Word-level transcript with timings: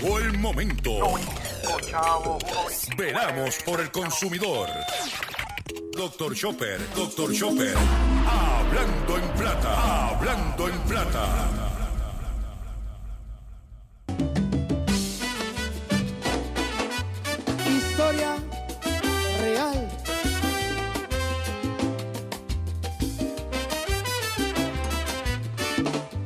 Llegó 0.00 0.18
el 0.18 0.38
momento. 0.38 0.90
Veramos 2.96 3.56
por 3.64 3.80
el 3.80 3.90
consumidor. 3.90 4.68
Doctor 5.94 6.34
Chopper, 6.34 6.80
Doctor 6.94 7.32
Chopper. 7.34 7.74
Hablando 8.26 9.18
en 9.18 9.28
plata, 9.36 10.08
hablando 10.08 10.68
en 10.68 10.78
plata. 10.80 11.50
Historia 17.68 18.36
real. 19.40 19.88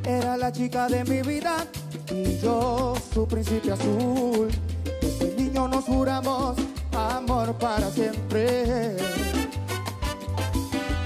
Era 0.06 0.36
la 0.36 0.52
chica 0.52 0.88
de 0.88 1.04
mi 1.04 1.22
vida 1.22 1.66
su 3.14 3.28
principio 3.28 3.74
azul. 3.74 4.48
Desde 5.00 5.36
niño 5.36 5.68
nos 5.68 5.84
juramos 5.84 6.56
amor 6.92 7.54
para 7.54 7.88
siempre. 7.90 8.96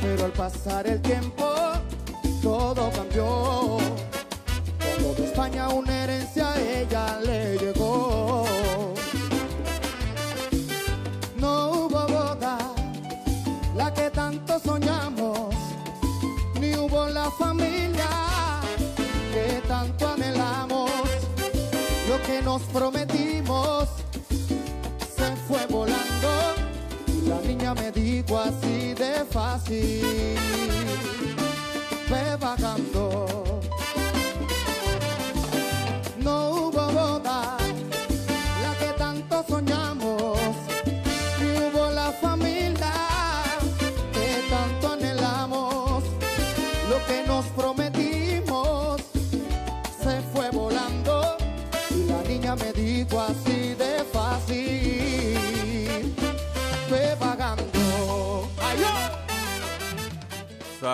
Pero 0.00 0.24
al 0.24 0.32
pasar 0.32 0.86
el 0.86 1.02
tiempo 1.02 1.37
nos 22.48 22.62
prometimos. 22.72 23.86
Se 25.16 25.36
fue 25.46 25.66
volando. 25.68 26.30
La 27.26 27.40
niña 27.46 27.74
me 27.74 27.92
dijo 27.92 28.38
así 28.38 28.94
de 28.94 29.22
fácil, 29.30 30.02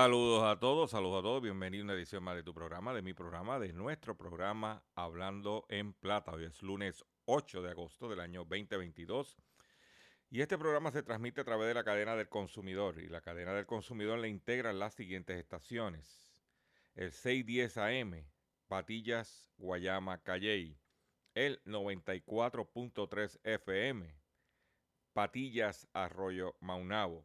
Saludos 0.04 0.42
a 0.44 0.60
todos, 0.60 0.90
saludos 0.90 1.20
a 1.20 1.22
todos, 1.22 1.40
bienvenidos 1.40 1.84
a 1.84 1.86
una 1.86 1.94
edición 1.94 2.22
más 2.22 2.36
de 2.36 2.42
tu 2.42 2.52
programa, 2.52 2.92
de 2.92 3.00
mi 3.00 3.14
programa, 3.14 3.58
de 3.58 3.72
nuestro 3.72 4.14
programa 4.14 4.84
Hablando 4.94 5.64
en 5.70 5.94
Plata. 5.94 6.32
Hoy 6.32 6.44
es 6.44 6.62
lunes 6.62 7.02
8 7.24 7.62
de 7.62 7.70
agosto 7.70 8.10
del 8.10 8.20
año 8.20 8.40
2022 8.40 9.38
y 10.28 10.42
este 10.42 10.58
programa 10.58 10.90
se 10.90 11.02
transmite 11.02 11.40
a 11.40 11.44
través 11.44 11.68
de 11.68 11.72
la 11.72 11.84
cadena 11.84 12.16
del 12.16 12.28
consumidor 12.28 13.00
y 13.00 13.08
la 13.08 13.22
cadena 13.22 13.54
del 13.54 13.64
consumidor 13.64 14.18
le 14.18 14.28
integran 14.28 14.78
las 14.78 14.92
siguientes 14.92 15.38
estaciones. 15.38 16.36
El 16.94 17.10
610 17.10 17.78
AM, 17.78 18.30
Patillas, 18.68 19.48
Guayama, 19.56 20.22
Calley. 20.22 20.78
El 21.32 21.64
94.3 21.64 23.40
FM, 23.42 24.14
Patillas, 25.14 25.88
Arroyo, 25.94 26.56
Maunabo 26.60 27.24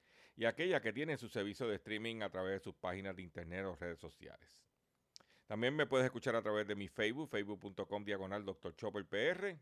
y 0.35 0.45
aquellas 0.45 0.81
que 0.81 0.93
tienen 0.93 1.17
su 1.17 1.29
servicio 1.29 1.67
de 1.67 1.75
streaming 1.75 2.21
a 2.21 2.29
través 2.29 2.53
de 2.53 2.59
sus 2.59 2.75
páginas 2.75 3.15
de 3.15 3.21
internet 3.21 3.65
o 3.65 3.75
redes 3.75 3.99
sociales. 3.99 4.49
También 5.45 5.75
me 5.75 5.85
puedes 5.85 6.05
escuchar 6.05 6.35
a 6.35 6.41
través 6.41 6.67
de 6.67 6.75
mi 6.75 6.87
Facebook, 6.87 7.29
facebook.com 7.29 8.05
diagonal 8.05 8.45
Dr. 8.45 8.75
Chopper 8.75 9.05
PR. 9.05 9.57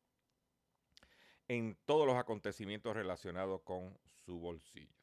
en 1.48 1.76
todos 1.86 2.06
los 2.06 2.16
acontecimientos 2.16 2.96
relacionados 2.96 3.64
con 3.64 3.98
su 4.26 4.40
bolsillo. 4.40 5.00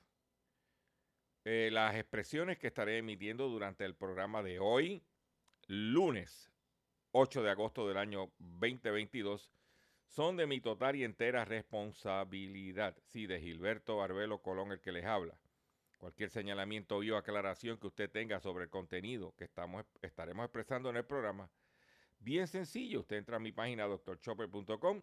Eh, 1.48 1.70
las 1.70 1.94
expresiones 1.94 2.58
que 2.58 2.66
estaré 2.66 2.98
emitiendo 2.98 3.48
durante 3.48 3.84
el 3.84 3.94
programa 3.94 4.42
de 4.42 4.58
hoy, 4.58 5.04
lunes 5.68 6.50
8 7.12 7.40
de 7.44 7.50
agosto 7.50 7.86
del 7.86 7.98
año 7.98 8.32
2022, 8.40 9.52
son 10.08 10.36
de 10.36 10.48
mi 10.48 10.60
total 10.60 10.96
y 10.96 11.04
entera 11.04 11.44
responsabilidad. 11.44 12.96
Sí, 13.04 13.28
de 13.28 13.38
Gilberto 13.40 13.96
Barbelo 13.98 14.42
Colón, 14.42 14.72
el 14.72 14.80
que 14.80 14.90
les 14.90 15.04
habla. 15.04 15.38
Cualquier 15.98 16.30
señalamiento 16.30 16.96
o 16.96 17.16
aclaración 17.16 17.78
que 17.78 17.86
usted 17.86 18.10
tenga 18.10 18.40
sobre 18.40 18.64
el 18.64 18.70
contenido 18.70 19.32
que 19.36 19.44
estamos, 19.44 19.84
estaremos 20.02 20.46
expresando 20.46 20.90
en 20.90 20.96
el 20.96 21.04
programa, 21.04 21.48
bien 22.18 22.48
sencillo, 22.48 23.02
usted 23.02 23.18
entra 23.18 23.36
a 23.36 23.38
mi 23.38 23.52
página 23.52 23.86
drchopper.com, 23.86 25.00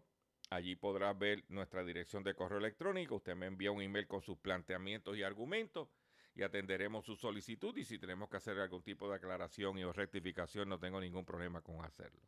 allí 0.49 0.75
podrá 0.75 1.13
ver 1.13 1.45
nuestra 1.47 1.85
dirección 1.85 2.21
de 2.21 2.35
correo 2.35 2.57
electrónico, 2.57 3.15
usted 3.15 3.33
me 3.33 3.45
envía 3.45 3.71
un 3.71 3.81
email 3.81 4.07
con 4.07 4.21
sus 4.21 4.37
planteamientos 4.39 5.15
y 5.15 5.23
argumentos 5.23 5.87
y 6.35 6.43
atenderemos 6.43 7.05
su 7.05 7.15
solicitud 7.15 7.75
y 7.77 7.85
si 7.85 7.99
tenemos 7.99 8.29
que 8.29 8.37
hacer 8.37 8.59
algún 8.59 8.81
tipo 8.81 9.09
de 9.09 9.15
aclaración 9.15 9.77
y 9.77 9.83
o 9.83 9.93
rectificación 9.93 10.69
no 10.69 10.79
tengo 10.79 10.99
ningún 10.99 11.25
problema 11.25 11.61
con 11.61 11.83
hacerlo. 11.83 12.21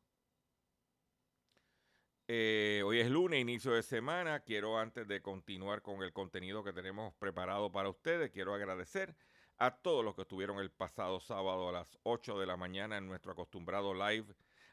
Eh, 2.27 2.81
hoy 2.83 2.99
es 2.99 3.09
lunes, 3.09 3.39
inicio 3.39 3.73
de 3.73 3.83
semana. 3.83 4.39
Quiero 4.39 4.79
antes 4.79 5.07
de 5.07 5.21
continuar 5.21 5.81
con 5.81 6.01
el 6.01 6.11
contenido 6.11 6.63
que 6.63 6.73
tenemos 6.73 7.13
preparado 7.15 7.71
para 7.71 7.89
ustedes, 7.89 8.31
quiero 8.31 8.53
agradecer 8.53 9.15
a 9.57 9.71
todos 9.71 10.03
los 10.03 10.15
que 10.15 10.23
estuvieron 10.23 10.59
el 10.59 10.71
pasado 10.71 11.19
sábado 11.19 11.69
a 11.69 11.71
las 11.71 11.97
8 12.03 12.39
de 12.39 12.45
la 12.45 12.57
mañana 12.57 12.97
en 12.97 13.07
nuestro 13.07 13.31
acostumbrado 13.31 13.93
live 13.93 14.25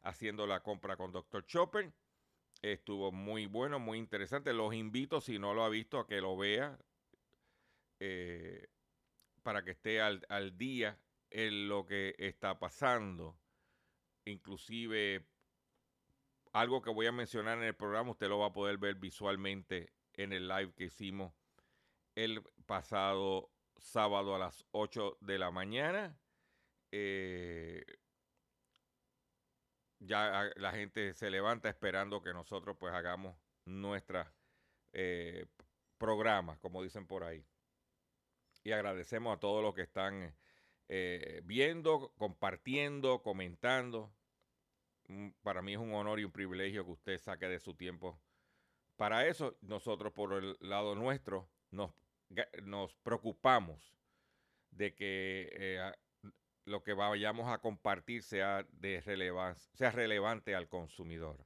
haciendo 0.03 0.47
la 0.47 0.62
compra 0.62 0.97
con 0.97 1.12
Dr. 1.12 1.44
Chopper. 1.47 1.92
Estuvo 2.60 3.12
muy 3.12 3.47
bueno, 3.47 3.78
muy 3.78 3.98
interesante. 3.98 4.53
Los 4.53 4.74
invito, 4.74 5.21
si 5.21 5.39
no 5.39 5.54
lo 5.54 5.65
ha 5.65 5.68
visto, 5.68 5.98
a 5.98 6.06
que 6.06 6.21
lo 6.21 6.36
vea. 6.36 6.78
Eh, 7.98 8.68
para 9.42 9.65
que 9.65 9.72
esté 9.72 10.00
al, 10.00 10.24
al 10.28 10.56
día 10.56 10.98
en 11.30 11.68
lo 11.68 11.86
que 11.86 12.15
está 12.18 12.59
pasando. 12.59 13.39
Inclusive 14.24 15.27
algo 16.53 16.83
que 16.83 16.91
voy 16.91 17.06
a 17.06 17.12
mencionar 17.12 17.59
en 17.59 17.65
el 17.65 17.74
programa, 17.74 18.10
usted 18.10 18.28
lo 18.28 18.39
va 18.39 18.48
a 18.48 18.53
poder 18.53 18.78
ver 18.78 18.97
visualmente 18.97 19.92
en 20.15 20.33
el 20.33 20.48
live 20.48 20.74
que 20.74 20.84
hicimos 20.84 21.33
el 22.15 22.42
pasado 22.66 23.50
sábado 23.78 24.34
a 24.34 24.39
las 24.39 24.65
8 24.72 25.18
de 25.21 25.39
la 25.39 25.50
mañana. 25.50 26.18
Eh, 26.92 27.84
ya 29.98 30.50
la 30.56 30.72
gente 30.72 31.15
se 31.15 31.30
levanta 31.30 31.68
esperando 31.71 32.22
que 32.22 32.34
nosotros 32.34 32.77
pues 32.78 32.92
hagamos 32.92 33.36
nuestra 33.65 34.34
eh, 34.92 35.47
programa, 35.97 36.59
como 36.59 36.83
dicen 36.83 37.06
por 37.06 37.24
ahí 37.24 37.47
y 38.64 38.72
agradecemos 38.72 39.36
a 39.36 39.41
todos 39.41 39.62
los 39.62 39.74
que 39.74 39.82
están 39.82 40.34
eh, 40.88 41.41
viendo, 41.44 42.12
compartiendo, 42.16 43.22
comentando. 43.22 44.12
Mm, 45.09 45.30
Para 45.42 45.62
mí 45.62 45.72
es 45.72 45.78
un 45.78 45.94
honor 45.94 46.20
y 46.20 46.24
un 46.24 46.32
privilegio 46.32 46.84
que 46.84 46.92
usted 46.92 47.18
saque 47.18 47.48
de 47.48 47.60
su 47.60 47.74
tiempo. 47.74 48.20
Para 48.97 49.26
eso, 49.26 49.56
nosotros 49.62 50.12
por 50.12 50.32
el 50.34 50.56
lado 50.60 50.94
nuestro 50.94 51.48
nos, 51.70 51.92
nos 52.62 52.94
preocupamos 52.97 53.97
de 54.70 54.94
que 54.94 55.50
eh, 55.53 55.92
lo 56.65 56.82
que 56.82 56.92
vayamos 56.94 57.48
a 57.48 57.58
compartir 57.58 58.22
sea, 58.22 58.66
de 58.72 59.00
relevancia, 59.00 59.70
sea 59.74 59.91
relevante 59.91 60.54
al 60.54 60.68
consumidor. 60.68 61.44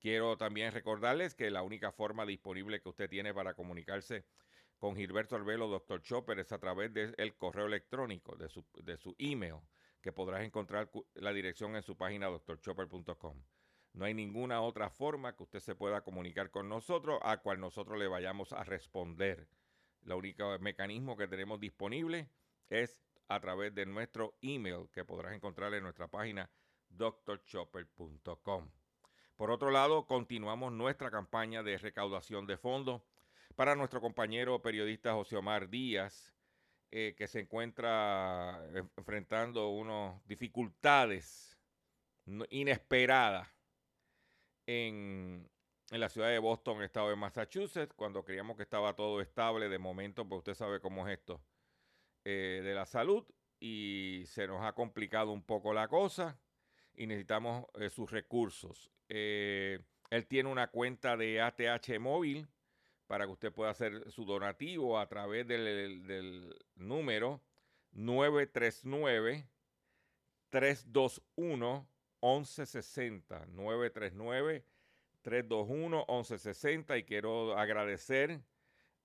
quiero 0.00 0.36
también 0.36 0.72
recordarles 0.72 1.34
que 1.34 1.50
la 1.50 1.62
única 1.62 1.92
forma 1.92 2.26
disponible 2.26 2.80
que 2.80 2.88
usted 2.88 3.08
tiene 3.08 3.32
para 3.34 3.54
comunicarse 3.54 4.24
con 4.82 4.96
Gilberto 4.96 5.36
Arbelo, 5.36 5.68
Dr. 5.68 6.02
Chopper, 6.02 6.40
es 6.40 6.50
a 6.50 6.58
través 6.58 6.92
del 6.92 7.36
correo 7.36 7.66
electrónico, 7.66 8.34
de 8.34 8.48
su, 8.48 8.66
de 8.82 8.96
su 8.96 9.14
email, 9.16 9.60
que 10.00 10.10
podrás 10.10 10.42
encontrar 10.42 10.90
la 11.14 11.32
dirección 11.32 11.76
en 11.76 11.84
su 11.84 11.96
página 11.96 12.26
doctorchopper.com. 12.26 13.44
No 13.92 14.04
hay 14.04 14.12
ninguna 14.12 14.60
otra 14.60 14.90
forma 14.90 15.36
que 15.36 15.44
usted 15.44 15.60
se 15.60 15.76
pueda 15.76 16.00
comunicar 16.00 16.50
con 16.50 16.68
nosotros 16.68 17.20
a 17.22 17.36
cual 17.36 17.60
nosotros 17.60 17.96
le 17.96 18.08
vayamos 18.08 18.52
a 18.52 18.64
responder. 18.64 19.46
El 20.04 20.14
único 20.14 20.58
mecanismo 20.58 21.16
que 21.16 21.28
tenemos 21.28 21.60
disponible 21.60 22.28
es 22.68 23.00
a 23.28 23.38
través 23.38 23.72
de 23.76 23.86
nuestro 23.86 24.34
email 24.40 24.88
que 24.92 25.04
podrás 25.04 25.32
encontrar 25.32 25.72
en 25.74 25.84
nuestra 25.84 26.08
página 26.08 26.50
drchopper.com. 26.88 28.68
Por 29.36 29.50
otro 29.52 29.70
lado, 29.70 30.08
continuamos 30.08 30.72
nuestra 30.72 31.12
campaña 31.12 31.62
de 31.62 31.78
recaudación 31.78 32.48
de 32.48 32.56
fondos 32.56 33.02
para 33.54 33.74
nuestro 33.74 34.00
compañero 34.00 34.60
periodista 34.62 35.12
José 35.12 35.36
Omar 35.36 35.68
Díaz, 35.68 36.32
eh, 36.90 37.14
que 37.16 37.26
se 37.26 37.40
encuentra 37.40 38.62
enfrentando 38.96 39.70
unas 39.70 40.26
dificultades 40.26 41.58
inesperadas 42.50 43.48
en, 44.66 45.48
la 45.90 46.08
ciudad 46.08 46.28
de 46.28 46.38
Boston, 46.38 46.82
estado 46.82 47.10
de 47.10 47.16
Massachusetts, 47.16 47.92
cuando 47.94 48.24
creíamos 48.24 48.56
que 48.56 48.62
estaba 48.62 48.94
todo 48.94 49.20
estable, 49.20 49.68
de 49.68 49.78
momento, 49.78 50.26
pues 50.26 50.38
usted 50.38 50.54
sabe 50.54 50.80
cómo 50.80 51.06
es 51.06 51.18
esto 51.18 51.42
eh, 52.24 52.60
de 52.64 52.74
la 52.74 52.86
salud 52.86 53.24
y 53.60 54.24
se 54.26 54.46
nos 54.46 54.62
ha 54.64 54.72
complicado 54.72 55.32
un 55.32 55.42
poco 55.42 55.74
la 55.74 55.88
cosa 55.88 56.38
y 56.94 57.06
necesitamos 57.06 57.66
eh, 57.74 57.90
sus 57.90 58.10
recursos. 58.10 58.90
Él 59.08 60.26
tiene 60.28 60.48
una 60.48 60.68
cuenta 60.68 61.16
de 61.16 61.40
ATH 61.40 61.98
móvil 61.98 62.48
para 63.12 63.26
que 63.26 63.32
usted 63.32 63.52
pueda 63.52 63.72
hacer 63.72 64.10
su 64.10 64.24
donativo 64.24 64.98
a 64.98 65.06
través 65.06 65.46
del, 65.46 66.06
del 66.06 66.56
número 66.76 67.42
939 67.90 69.46
321 70.48 71.86
1160 72.22 73.46
939 73.48 74.64
321 75.20 76.06
1160 76.08 76.96
y 76.96 77.04
quiero 77.04 77.58
agradecer 77.58 78.40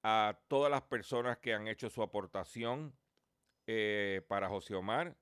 a 0.04 0.40
todas 0.48 0.72
las 0.72 0.84
personas 0.84 1.40
que 1.40 1.54
han 1.54 1.68
hecho 1.68 1.90
su 1.90 2.02
aportación 2.02 2.96
eh, 3.66 4.22
para 4.30 4.48
José 4.48 4.74
Omar. 4.76 5.18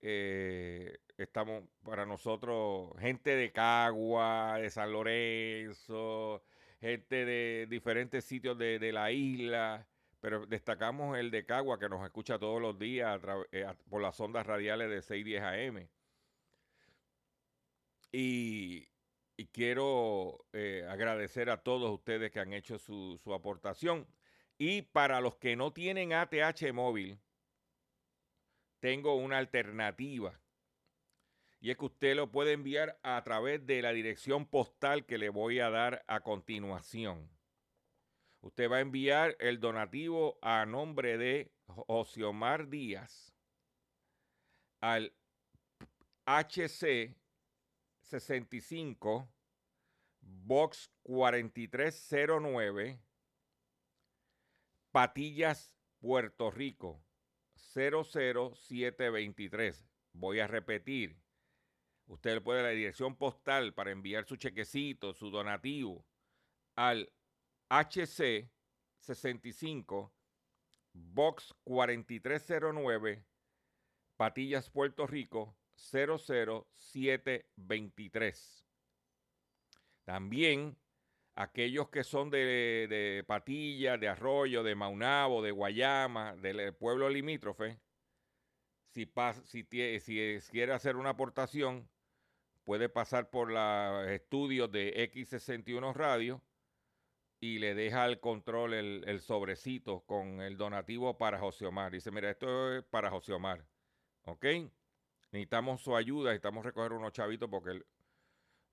Eh, 0.00 1.00
estamos 1.18 1.64
para 1.82 2.06
nosotros, 2.06 2.98
gente 2.98 3.36
de 3.36 3.52
Cagua, 3.52 4.56
de 4.58 4.70
San 4.70 4.90
Lorenzo, 4.90 6.42
gente 6.82 7.24
de 7.24 7.68
diferentes 7.70 8.24
sitios 8.24 8.58
de, 8.58 8.92
la 8.92 9.12
isla, 9.12 9.86
pero 10.20 10.46
destacamos 10.46 11.16
el 11.16 11.30
de 11.30 11.46
Cagua 11.46 11.78
que 11.78 11.88
nos 11.88 12.04
escucha 12.04 12.40
todos 12.40 12.60
los 12.60 12.76
días 12.76 13.20
eh, 13.52 13.72
por 13.88 14.02
las 14.02 14.18
ondas 14.18 14.44
radiales 14.44 14.90
de 14.90 15.00
610 15.00 15.42
AM. 15.42 15.88
Y, 18.10 18.88
quiero 19.52 20.44
agradecer 20.88 21.50
a 21.50 21.62
todos 21.62 21.90
ustedes 21.90 22.30
que 22.30 22.40
han 22.40 22.52
hecho 22.52 22.78
su, 22.78 23.18
su 23.22 23.32
aportación. 23.32 24.06
Y 24.58 24.82
para 24.82 25.20
los 25.20 25.36
que 25.36 25.56
no 25.56 25.72
tienen 25.72 26.12
ATH 26.12 26.72
móvil, 26.72 27.18
tengo 28.80 29.14
una 29.14 29.38
alternativa. 29.38 30.41
Y 31.62 31.70
es 31.70 31.78
que 31.78 31.84
usted 31.84 32.16
lo 32.16 32.32
puede 32.32 32.52
enviar 32.52 32.98
a 33.04 33.22
través 33.22 33.64
de 33.64 33.80
la 33.82 33.92
dirección 33.92 34.46
postal 34.46 35.06
que 35.06 35.16
le 35.16 35.28
voy 35.28 35.60
a 35.60 35.70
dar 35.70 36.04
a 36.08 36.18
continuación. 36.20 37.30
Usted 38.40 38.68
va 38.68 38.78
a 38.78 38.80
enviar 38.80 39.36
el 39.38 39.60
donativo 39.60 40.40
a 40.42 40.66
nombre 40.66 41.16
de 41.16 41.52
Omar 41.86 42.68
Díaz 42.68 43.32
al 44.80 45.14
HC 46.26 47.14
65 48.00 49.28
Box 50.20 50.90
4309 51.04 52.98
Patillas, 54.90 55.76
Puerto 56.00 56.50
Rico 56.50 57.00
00723. 57.54 59.86
Voy 60.12 60.40
a 60.40 60.48
repetir. 60.48 61.21
Usted 62.06 62.34
le 62.34 62.40
puede 62.40 62.62
la 62.62 62.70
dirección 62.70 63.16
postal 63.16 63.74
para 63.74 63.90
enviar 63.90 64.24
su 64.24 64.36
chequecito, 64.36 65.14
su 65.14 65.30
donativo 65.30 66.06
al 66.76 67.12
HC 67.68 68.48
65 68.98 70.14
Box 70.92 71.54
4309 71.64 73.24
Patillas, 74.16 74.70
Puerto 74.70 75.06
Rico 75.06 75.56
00723. 75.74 78.66
También 80.04 80.76
aquellos 81.34 81.88
que 81.88 82.04
son 82.04 82.30
de, 82.30 82.86
de 82.88 83.24
Patilla, 83.26 83.96
de 83.96 84.08
Arroyo, 84.08 84.62
de 84.62 84.74
Maunabo, 84.74 85.42
de 85.42 85.50
Guayama, 85.50 86.36
del 86.36 86.74
pueblo 86.74 87.08
limítrofe, 87.08 87.80
si, 88.90 89.10
si, 89.44 89.64
si 90.00 90.38
quiere 90.50 90.72
hacer 90.72 90.96
una 90.96 91.10
aportación, 91.10 91.88
puede 92.64 92.88
pasar 92.88 93.30
por 93.30 93.50
los 93.50 94.08
estudios 94.08 94.70
de 94.70 95.10
X61 95.12 95.94
Radio 95.94 96.42
y 97.40 97.58
le 97.58 97.74
deja 97.74 98.04
al 98.04 98.20
control 98.20 98.72
el, 98.74 99.20
sobrecito 99.20 100.00
con 100.06 100.40
el 100.40 100.56
donativo 100.56 101.18
para 101.18 101.40
José 101.40 101.66
Omar. 101.66 101.90
Dice, 101.90 102.12
mira, 102.12 102.30
esto 102.30 102.76
es 102.76 102.84
para 102.84 103.10
José 103.10 103.32
Omar. 103.32 103.66
¿Ok? 104.26 104.44
Necesitamos 105.32 105.82
su 105.82 105.96
ayuda, 105.96 106.30
necesitamos 106.30 106.64
recoger 106.64 106.92
unos 106.92 107.12
chavitos 107.12 107.50
porque 107.50 107.82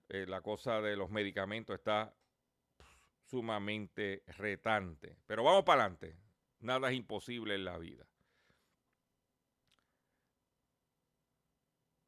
eh, 0.09 0.25
la 0.27 0.41
cosa 0.41 0.81
de 0.81 0.95
los 0.95 1.09
medicamentos 1.09 1.75
está 1.75 2.13
sumamente 3.25 4.23
retante. 4.37 5.17
Pero 5.25 5.43
vamos 5.43 5.63
para 5.63 5.83
adelante. 5.83 6.15
Nada 6.59 6.91
es 6.91 6.95
imposible 6.95 7.55
en 7.55 7.65
la 7.65 7.77
vida. 7.77 8.05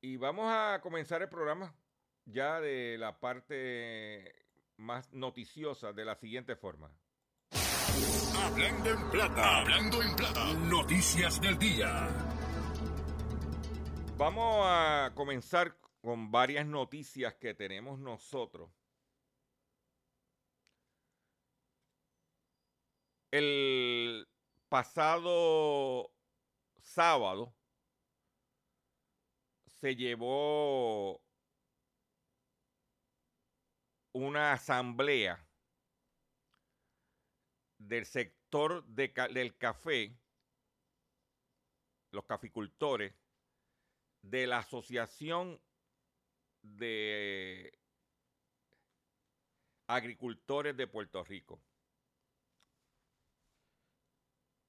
Y 0.02 0.18
vamos 0.18 0.46
a 0.50 0.80
comenzar 0.82 1.22
el 1.22 1.30
programa 1.30 1.74
ya 2.26 2.60
de 2.60 2.98
la 2.98 3.20
parte 3.20 4.48
más 4.78 5.12
noticiosa 5.14 5.94
de 5.94 6.06
la 6.06 6.16
siguiente 6.16 6.56
forma. 6.56 6.92
Hablando 8.44 8.90
en 8.90 9.10
plata, 9.12 9.58
hablando 9.60 10.02
en 10.02 10.16
plata, 10.16 10.54
noticias 10.54 11.40
del 11.40 11.58
día. 11.60 12.08
Vamos 14.18 14.66
a 14.66 15.12
comenzar 15.14 15.78
con 16.02 16.32
varias 16.32 16.66
noticias 16.66 17.36
que 17.36 17.54
tenemos 17.54 18.00
nosotros 18.00 18.72
El 23.32 24.28
pasado 24.68 26.12
sábado 26.82 27.54
se 29.82 29.96
llevó 29.96 31.20
una 34.14 34.54
asamblea 34.54 35.44
del 37.80 38.06
sector 38.06 38.86
del 38.86 39.58
café, 39.58 40.16
los 42.12 42.26
caficultores, 42.26 43.16
de 44.22 44.46
la 44.46 44.60
Asociación 44.60 45.60
de 46.62 47.80
Agricultores 49.88 50.78
de 50.78 50.86
Puerto 50.86 51.24
Rico. 51.24 51.60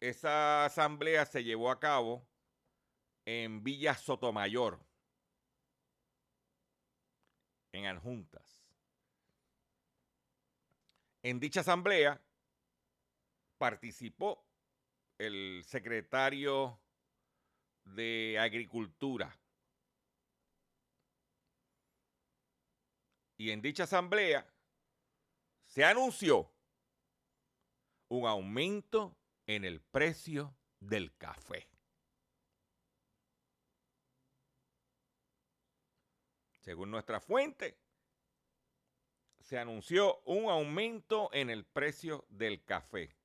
Esa 0.01 0.65
asamblea 0.65 1.27
se 1.27 1.45
llevó 1.45 1.71
a 1.71 1.79
cabo 1.79 2.27
en 3.27 3.63
Villa 3.63 3.95
Sotomayor, 3.95 4.81
en 7.73 7.87
Adjuntas. 7.87 8.63
En 11.23 11.41
dicha 11.41 11.61
asamblea 11.61 12.21
participó 13.59 14.45
el 15.19 15.63
secretario 15.65 16.79
de 17.85 18.39
Agricultura. 18.39 19.39
Y 23.37 23.51
en 23.51 23.63
dicha 23.63 23.85
asamblea 23.85 24.47
se 25.67 25.85
anunció 25.85 26.51
un 28.09 28.27
aumento 28.27 29.17
en 29.47 29.65
el 29.65 29.81
precio 29.81 30.55
del 30.81 31.17
café. 31.17 31.69
Según 36.63 36.93
nuestra 36.93 37.21
fuente, 37.21 37.77
se 39.41 39.59
anunció 39.59 40.21
un 40.27 40.49
aumento 40.49 41.29
en 41.33 41.51
el 41.51 41.65
precio 41.65 42.25
del 42.29 42.65
café. 42.65 43.17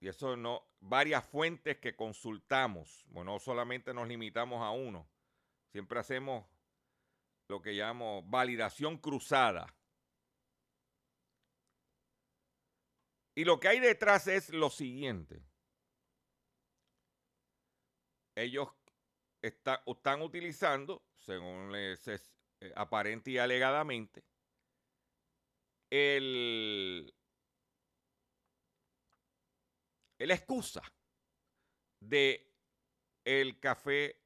Y 0.00 0.08
eso 0.08 0.36
no, 0.36 0.66
varias 0.80 1.24
fuentes 1.24 1.78
que 1.78 1.94
consultamos, 1.94 3.04
bueno, 3.06 3.34
no 3.34 3.38
solamente 3.38 3.94
nos 3.94 4.08
limitamos 4.08 4.60
a 4.60 4.70
uno, 4.70 5.08
siempre 5.70 6.00
hacemos 6.00 6.44
lo 7.46 7.62
que 7.62 7.72
llamo 7.72 8.24
validación 8.24 8.98
cruzada. 8.98 9.72
Y 13.36 13.44
lo 13.44 13.60
que 13.60 13.68
hay 13.68 13.78
detrás 13.78 14.26
es 14.26 14.50
lo 14.50 14.68
siguiente. 14.68 15.44
Ellos 18.34 18.68
están 19.44 20.22
utilizando, 20.22 21.02
según 21.18 21.70
les 21.72 22.08
es 22.08 22.32
eh, 22.60 22.72
aparente 22.76 23.30
y 23.30 23.38
alegadamente, 23.38 24.24
el, 25.90 27.14
la 30.18 30.34
excusa 30.34 30.82
de 32.00 32.50
el 33.24 33.60
café 33.60 34.18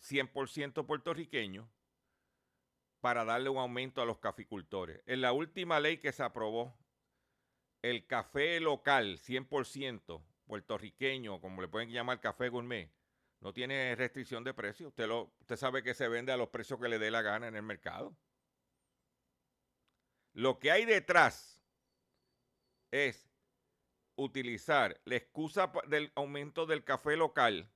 100% 0.00 0.86
puertorriqueño 0.86 1.70
para 3.00 3.24
darle 3.24 3.48
un 3.48 3.58
aumento 3.58 4.02
a 4.02 4.06
los 4.06 4.18
caficultores. 4.18 5.02
En 5.06 5.22
la 5.22 5.32
última 5.32 5.80
ley 5.80 5.98
que 5.98 6.12
se 6.12 6.22
aprobó, 6.22 6.78
el 7.80 8.06
café 8.06 8.60
local 8.60 9.18
100% 9.18 10.22
puertorriqueño, 10.46 11.40
como 11.40 11.62
le 11.62 11.68
pueden 11.68 11.90
llamar 11.90 12.20
café 12.20 12.48
gourmet, 12.48 12.92
no 13.42 13.52
tiene 13.52 13.94
restricción 13.96 14.44
de 14.44 14.54
precio. 14.54 14.88
Usted, 14.88 15.06
lo, 15.08 15.32
usted 15.40 15.56
sabe 15.56 15.82
que 15.82 15.94
se 15.94 16.08
vende 16.08 16.32
a 16.32 16.36
los 16.36 16.48
precios 16.48 16.80
que 16.80 16.88
le 16.88 17.00
dé 17.00 17.10
la 17.10 17.22
gana 17.22 17.48
en 17.48 17.56
el 17.56 17.62
mercado. 17.62 18.16
Lo 20.32 20.60
que 20.60 20.70
hay 20.70 20.84
detrás 20.84 21.60
es 22.92 23.28
utilizar 24.14 25.00
la 25.04 25.16
excusa 25.16 25.72
del 25.88 26.12
aumento 26.14 26.66
del 26.66 26.84
café 26.84 27.16
local 27.16 27.68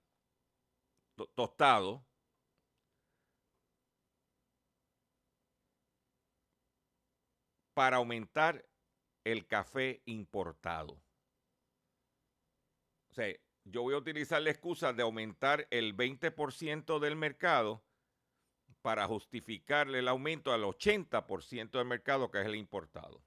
tostado 1.34 2.06
para 7.74 7.96
aumentar 7.96 8.64
el 9.24 9.46
café 9.48 10.00
importado. 10.04 11.02
O 13.10 13.14
sea, 13.14 13.34
yo 13.66 13.82
voy 13.82 13.94
a 13.94 13.98
utilizar 13.98 14.40
la 14.42 14.50
excusa 14.50 14.92
de 14.92 15.02
aumentar 15.02 15.66
el 15.70 15.96
20% 15.96 17.00
del 17.00 17.16
mercado 17.16 17.82
para 18.80 19.08
justificarle 19.08 19.98
el 19.98 20.08
aumento 20.08 20.52
al 20.52 20.62
80% 20.62 21.70
del 21.72 21.84
mercado 21.84 22.30
que 22.30 22.40
es 22.40 22.46
el 22.46 22.54
importado. 22.54 23.20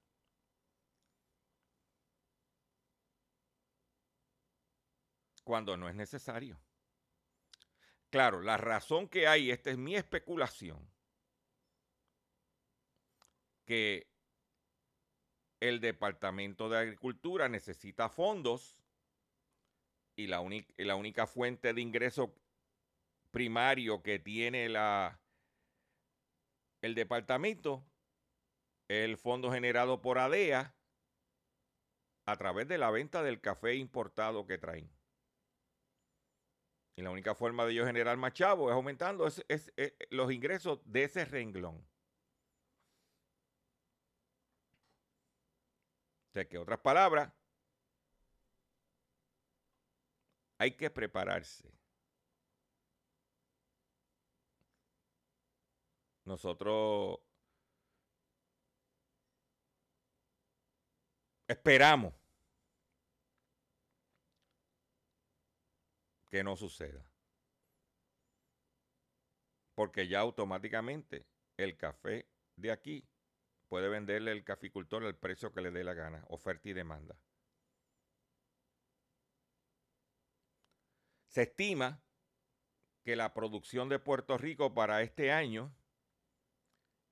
Cuando 5.44 5.76
no 5.76 5.90
es 5.90 5.96
necesario. 5.96 6.58
Claro, 8.10 8.42
la 8.42 8.56
razón 8.56 9.10
que 9.10 9.28
hay, 9.28 9.52
esta 9.52 9.72
es 9.72 9.78
mi 9.78 9.96
especulación, 9.96 10.90
que 13.66 14.08
el 15.60 15.82
Departamento 15.82 16.70
de 16.70 16.78
Agricultura 16.78 17.50
necesita 17.50 18.08
fondos 18.08 18.80
y 20.20 20.28
la, 20.28 20.96
única 20.96 21.28
fuente 21.28 21.74
de 21.74 21.80
ingreso 21.80 22.36
primario 23.32 24.04
que 24.04 24.20
tiene 24.20 24.68
la, 24.68 25.22
el 26.82 26.94
departamento 26.94 27.86
es 28.90 29.06
el 29.06 29.16
fondo 29.16 29.50
generado 29.50 30.02
por 30.02 30.18
ADEA 30.18 30.76
a 32.26 32.36
través 32.36 32.68
de 32.68 32.78
la 32.78 32.92
venta 32.92 33.24
del 33.24 33.40
café 33.40 33.76
importado 33.76 34.46
que 34.46 34.58
traen. 34.58 34.92
Y 36.98 37.02
la 37.02 37.12
única 37.12 37.34
forma 37.34 37.66
de 37.66 37.72
ellos 37.72 37.88
generar 37.88 38.18
más 38.18 38.34
chavo 38.34 38.70
es 38.70 38.76
aumentando 38.76 39.26
los 40.10 40.32
ingresos 40.34 40.82
de 40.84 41.04
ese 41.06 41.24
renglón. 41.24 41.78
O 46.28 46.34
sea 46.34 46.46
que, 46.46 46.58
otras 46.58 46.80
palabras, 46.80 47.32
Hay 50.60 50.72
que 50.74 50.90
prepararse. 50.90 51.72
Nosotros 56.26 57.20
esperamos 61.48 62.14
que 66.30 66.44
no 66.44 66.56
suceda. 66.58 67.04
Porque 69.74 70.08
ya 70.10 70.20
automáticamente 70.20 71.26
el 71.56 71.78
café 71.78 72.28
de 72.58 72.72
aquí 72.72 73.08
puede 73.70 73.88
venderle 73.88 74.34
el 74.34 74.44
caficultor 74.44 75.06
al 75.06 75.16
precio 75.16 75.54
que 75.54 75.62
le 75.62 75.72
dé 75.72 75.86
la 75.86 75.94
gana, 75.94 76.26
oferta 76.28 76.68
y 76.68 76.74
demanda. 76.74 77.16
Se 81.40 81.44
estima 81.44 82.04
que 83.06 83.16
la 83.16 83.34
producción 83.34 83.88
de 83.88 83.98
Puerto 83.98 84.38
Rico 84.38 84.74
para 84.74 85.02
este 85.04 85.32
año 85.32 85.74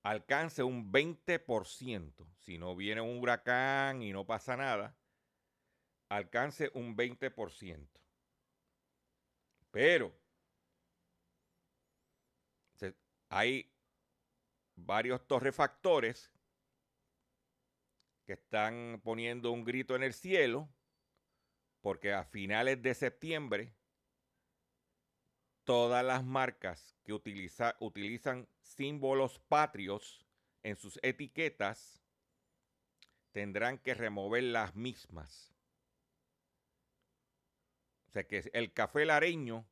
alcance 0.04 0.64
un 0.64 0.92
20%. 0.92 2.28
Si 2.36 2.58
no 2.58 2.76
viene 2.76 3.00
un 3.00 3.20
huracán 3.20 4.02
y 4.02 4.12
no 4.12 4.26
pasa 4.26 4.58
nada, 4.58 4.98
alcance 6.10 6.70
un 6.74 6.98
20%. 6.98 7.88
Pero 9.72 10.14
hay 13.30 13.74
varios 14.76 15.26
torrefactores 15.26 16.34
que 18.26 18.34
están 18.34 19.00
poniendo 19.06 19.54
un 19.54 19.64
grito 19.64 19.96
en 19.96 20.04
el 20.04 20.14
cielo 20.14 20.68
porque 21.80 22.12
a 22.12 22.26
finales 22.26 22.82
de 22.82 22.94
septiembre 22.94 23.74
todas 25.68 26.02
las 26.06 26.24
marcas 26.24 26.96
que 27.04 27.12
utilizan 27.12 28.48
símbolos 28.62 29.38
patrios 29.50 30.26
en 30.64 30.78
sus 30.78 30.98
etiquetas 31.04 32.02
tendrán 33.34 33.78
que 33.78 33.94
remover 33.94 34.44
las 34.44 34.76
mismas. 34.76 35.54
O 38.08 38.12
sea 38.12 38.26
que 38.26 38.50
el 38.54 38.72
café 38.72 39.06
lareño 39.06 39.68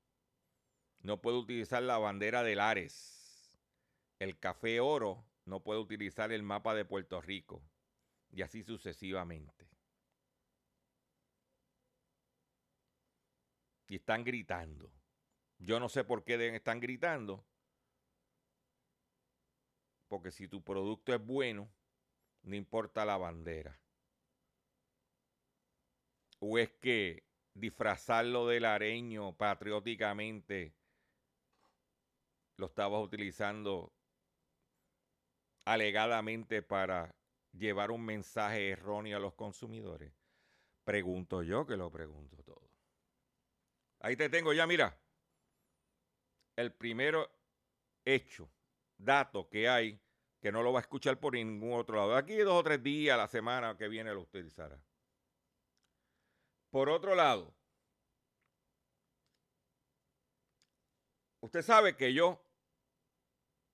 no 0.99 1.21
puede 1.21 1.37
utilizar 1.37 1.81
la 1.81 1.97
bandera 1.97 2.43
de 2.43 2.55
Lares. 2.55 3.57
El 4.19 4.37
café 4.37 4.81
oro 4.81 5.25
no 5.45 5.63
puede 5.63 5.79
utilizar 5.79 6.33
el 6.33 6.43
mapa 6.43 6.75
de 6.75 6.83
Puerto 6.83 7.21
Rico. 7.21 7.63
Y 8.33 8.41
así 8.41 8.63
sucesivamente. 8.63 9.69
Y 13.87 13.95
están 13.95 14.25
gritando. 14.25 14.91
Yo 15.59 15.79
no 15.79 15.89
sé 15.89 16.03
por 16.03 16.23
qué 16.23 16.55
están 16.55 16.79
gritando. 16.79 17.45
Porque 20.07 20.31
si 20.31 20.47
tu 20.47 20.63
producto 20.63 21.13
es 21.13 21.25
bueno, 21.25 21.69
no 22.43 22.55
importa 22.55 23.05
la 23.05 23.17
bandera. 23.17 23.79
O 26.39 26.57
es 26.59 26.69
que 26.81 27.23
disfrazarlo 27.53 28.47
del 28.47 28.65
areño 28.65 29.35
patrióticamente 29.35 30.75
lo 32.57 32.67
estabas 32.67 33.03
utilizando 33.03 33.93
alegadamente 35.65 36.61
para 36.61 37.15
llevar 37.51 37.91
un 37.91 38.05
mensaje 38.05 38.69
erróneo 38.69 39.17
a 39.17 39.19
los 39.19 39.33
consumidores. 39.33 40.13
Pregunto 40.83 41.41
yo 41.41 41.65
que 41.65 41.77
lo 41.77 41.89
pregunto 41.89 42.43
todo. 42.43 42.69
Ahí 43.99 44.15
te 44.15 44.29
tengo 44.29 44.53
ya, 44.53 44.67
mira 44.67 45.04
el 46.55 46.73
primero 46.73 47.29
hecho, 48.05 48.49
dato 48.97 49.49
que 49.49 49.67
hay, 49.67 49.99
que 50.39 50.51
no 50.51 50.61
lo 50.61 50.71
va 50.71 50.79
a 50.79 50.81
escuchar 50.81 51.19
por 51.19 51.33
ningún 51.33 51.73
otro 51.73 51.97
lado. 51.97 52.15
Aquí 52.15 52.35
dos 52.37 52.59
o 52.59 52.63
tres 52.63 52.81
días 52.81 53.17
la 53.17 53.27
semana 53.27 53.77
que 53.77 53.87
viene 53.87 54.13
lo 54.13 54.21
utilizará. 54.21 54.79
Por 56.69 56.89
otro 56.89 57.15
lado, 57.15 57.53
usted 61.39 61.61
sabe 61.61 61.95
que 61.95 62.13
yo 62.13 62.41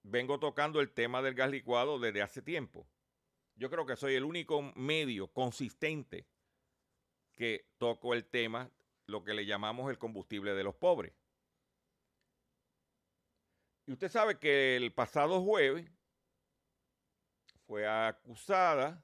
vengo 0.03 0.39
tocando 0.39 0.79
el 0.79 0.91
tema 0.91 1.21
del 1.21 1.35
gas 1.35 1.49
licuado 1.49 1.99
desde 1.99 2.21
hace 2.21 2.41
tiempo. 2.41 2.87
Yo 3.55 3.69
creo 3.69 3.85
que 3.85 3.95
soy 3.95 4.15
el 4.15 4.23
único 4.23 4.61
medio 4.75 5.27
consistente 5.27 6.27
que 7.33 7.69
toco 7.77 8.13
el 8.13 8.25
tema, 8.25 8.71
lo 9.07 9.23
que 9.23 9.33
le 9.33 9.45
llamamos 9.45 9.89
el 9.89 9.97
combustible 9.97 10.53
de 10.53 10.63
los 10.63 10.75
pobres. 10.75 11.13
Y 13.91 13.93
usted 13.93 14.07
sabe 14.09 14.39
que 14.39 14.77
el 14.77 14.93
pasado 14.93 15.43
jueves 15.43 15.85
fue 17.67 17.85
acusada, 17.85 19.03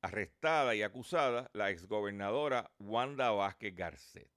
arrestada 0.00 0.74
y 0.74 0.82
acusada 0.82 1.50
la 1.52 1.68
exgobernadora 1.68 2.72
Wanda 2.78 3.32
Vázquez 3.32 3.74
Garcet 3.74 4.32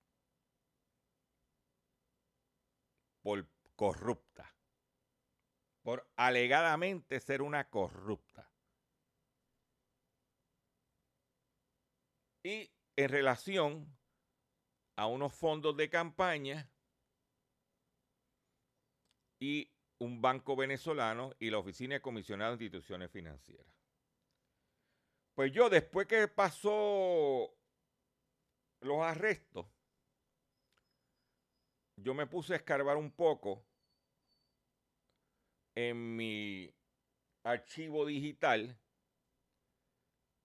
por 3.21 3.47
corrupta, 3.77 4.53
por 5.81 6.05
alegadamente 6.17 7.21
ser 7.21 7.41
una 7.41 7.69
corrupta. 7.69 8.51
Y 12.43 12.69
en 12.97 13.07
relación 13.07 13.97
a 14.97 15.07
unos 15.07 15.33
fondos 15.33 15.77
de 15.77 15.89
campaña 15.89 16.72
y 19.43 19.69
un 19.99 20.21
banco 20.21 20.55
venezolano 20.55 21.35
y 21.37 21.49
la 21.49 21.57
Oficina 21.57 21.95
de 21.95 22.01
Comisionado 22.01 22.55
de 22.55 22.63
Instituciones 22.63 23.11
Financieras. 23.11 23.67
Pues 25.35 25.51
yo, 25.51 25.69
después 25.69 26.07
que 26.07 26.29
pasó 26.29 27.53
los 28.79 29.01
arrestos, 29.01 29.65
yo 31.97 32.13
me 32.13 32.25
puse 32.25 32.53
a 32.53 32.55
escarbar 32.55 32.95
un 32.95 33.11
poco 33.11 33.65
en 35.75 36.15
mi 36.15 36.73
archivo 37.43 38.05
digital 38.05 38.79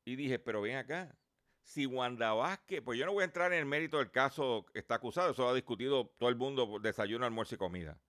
y 0.05 0.17
dije, 0.17 0.41
pero 0.41 0.61
ven 0.61 0.75
acá, 0.75 1.17
si 1.63 1.87
Wanda 1.87 2.33
Vázquez, 2.33 2.83
pues 2.83 2.99
yo 2.99 3.07
no 3.07 3.13
voy 3.13 3.23
a 3.23 3.27
entrar 3.27 3.53
en 3.53 3.61
el 3.61 3.67
mérito 3.67 3.99
del 3.99 4.11
caso 4.11 4.67
que 4.73 4.81
está 4.81 4.97
acusado, 4.97 5.31
eso 5.31 5.43
lo 5.43 5.51
ha 5.51 5.55
discutido 5.55 6.09
todo 6.19 6.31
el 6.31 6.37
mundo, 6.37 6.81
desayuno, 6.81 7.25
almuerzo 7.25 7.55
y 7.55 7.59
comida. 7.59 8.01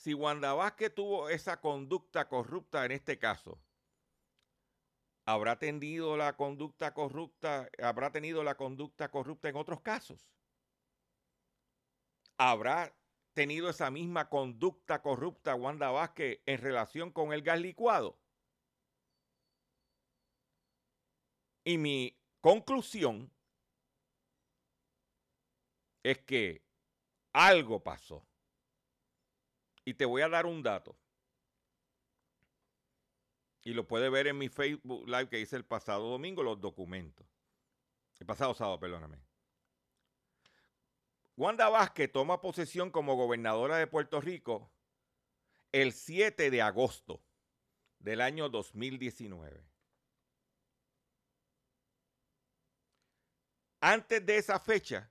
Si 0.00 0.14
Wanda 0.14 0.54
Vázquez 0.54 0.94
tuvo 0.94 1.28
esa 1.28 1.60
conducta 1.60 2.26
corrupta 2.26 2.86
en 2.86 2.92
este 2.92 3.18
caso, 3.18 3.60
¿habrá 5.26 5.58
tenido 5.58 6.16
la 6.16 6.38
conducta 6.38 6.94
corrupta, 6.94 7.68
habrá 7.82 8.10
tenido 8.10 8.42
la 8.42 8.56
conducta 8.56 9.10
corrupta 9.10 9.50
en 9.50 9.56
otros 9.56 9.82
casos? 9.82 10.26
¿Habrá 12.38 12.96
tenido 13.34 13.68
esa 13.68 13.90
misma 13.90 14.30
conducta 14.30 15.02
corrupta 15.02 15.54
Wanda 15.54 15.90
Vázquez 15.90 16.40
en 16.46 16.62
relación 16.62 17.12
con 17.12 17.34
el 17.34 17.42
gas 17.42 17.60
licuado? 17.60 18.18
Y 21.62 21.76
mi 21.76 22.16
Conclusión 22.40 23.30
es 26.02 26.20
que 26.20 26.62
algo 27.34 27.84
pasó. 27.84 28.29
Y 29.84 29.94
te 29.94 30.04
voy 30.04 30.22
a 30.22 30.28
dar 30.28 30.46
un 30.46 30.62
dato. 30.62 30.96
Y 33.62 33.74
lo 33.74 33.86
puede 33.86 34.08
ver 34.08 34.26
en 34.26 34.38
mi 34.38 34.48
Facebook 34.48 35.06
Live 35.06 35.28
que 35.28 35.40
hice 35.40 35.56
el 35.56 35.64
pasado 35.64 36.08
domingo, 36.08 36.42
los 36.42 36.60
documentos. 36.60 37.26
El 38.18 38.26
pasado 38.26 38.54
sábado, 38.54 38.78
perdóname. 38.78 39.18
Wanda 41.36 41.68
Vázquez 41.68 42.12
toma 42.12 42.40
posesión 42.40 42.90
como 42.90 43.16
gobernadora 43.16 43.78
de 43.78 43.86
Puerto 43.86 44.20
Rico 44.20 44.70
el 45.72 45.92
7 45.92 46.50
de 46.50 46.62
agosto 46.62 47.22
del 47.98 48.20
año 48.20 48.48
2019. 48.48 49.64
Antes 53.80 54.26
de 54.26 54.36
esa 54.36 54.58
fecha, 54.60 55.10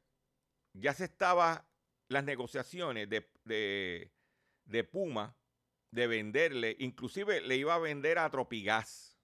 ya 0.73 0.93
se 0.93 1.05
estaban 1.05 1.65
las 2.07 2.23
negociaciones 2.23 3.09
de, 3.09 3.27
de, 3.45 4.11
Puma 4.83 5.35
de 5.91 6.07
venderle, 6.07 6.75
inclusive 6.79 7.41
le 7.41 7.55
iba 7.55 7.73
a 7.73 7.79
vender 7.79 8.19
a 8.19 8.29
Tropigas. 8.29 9.17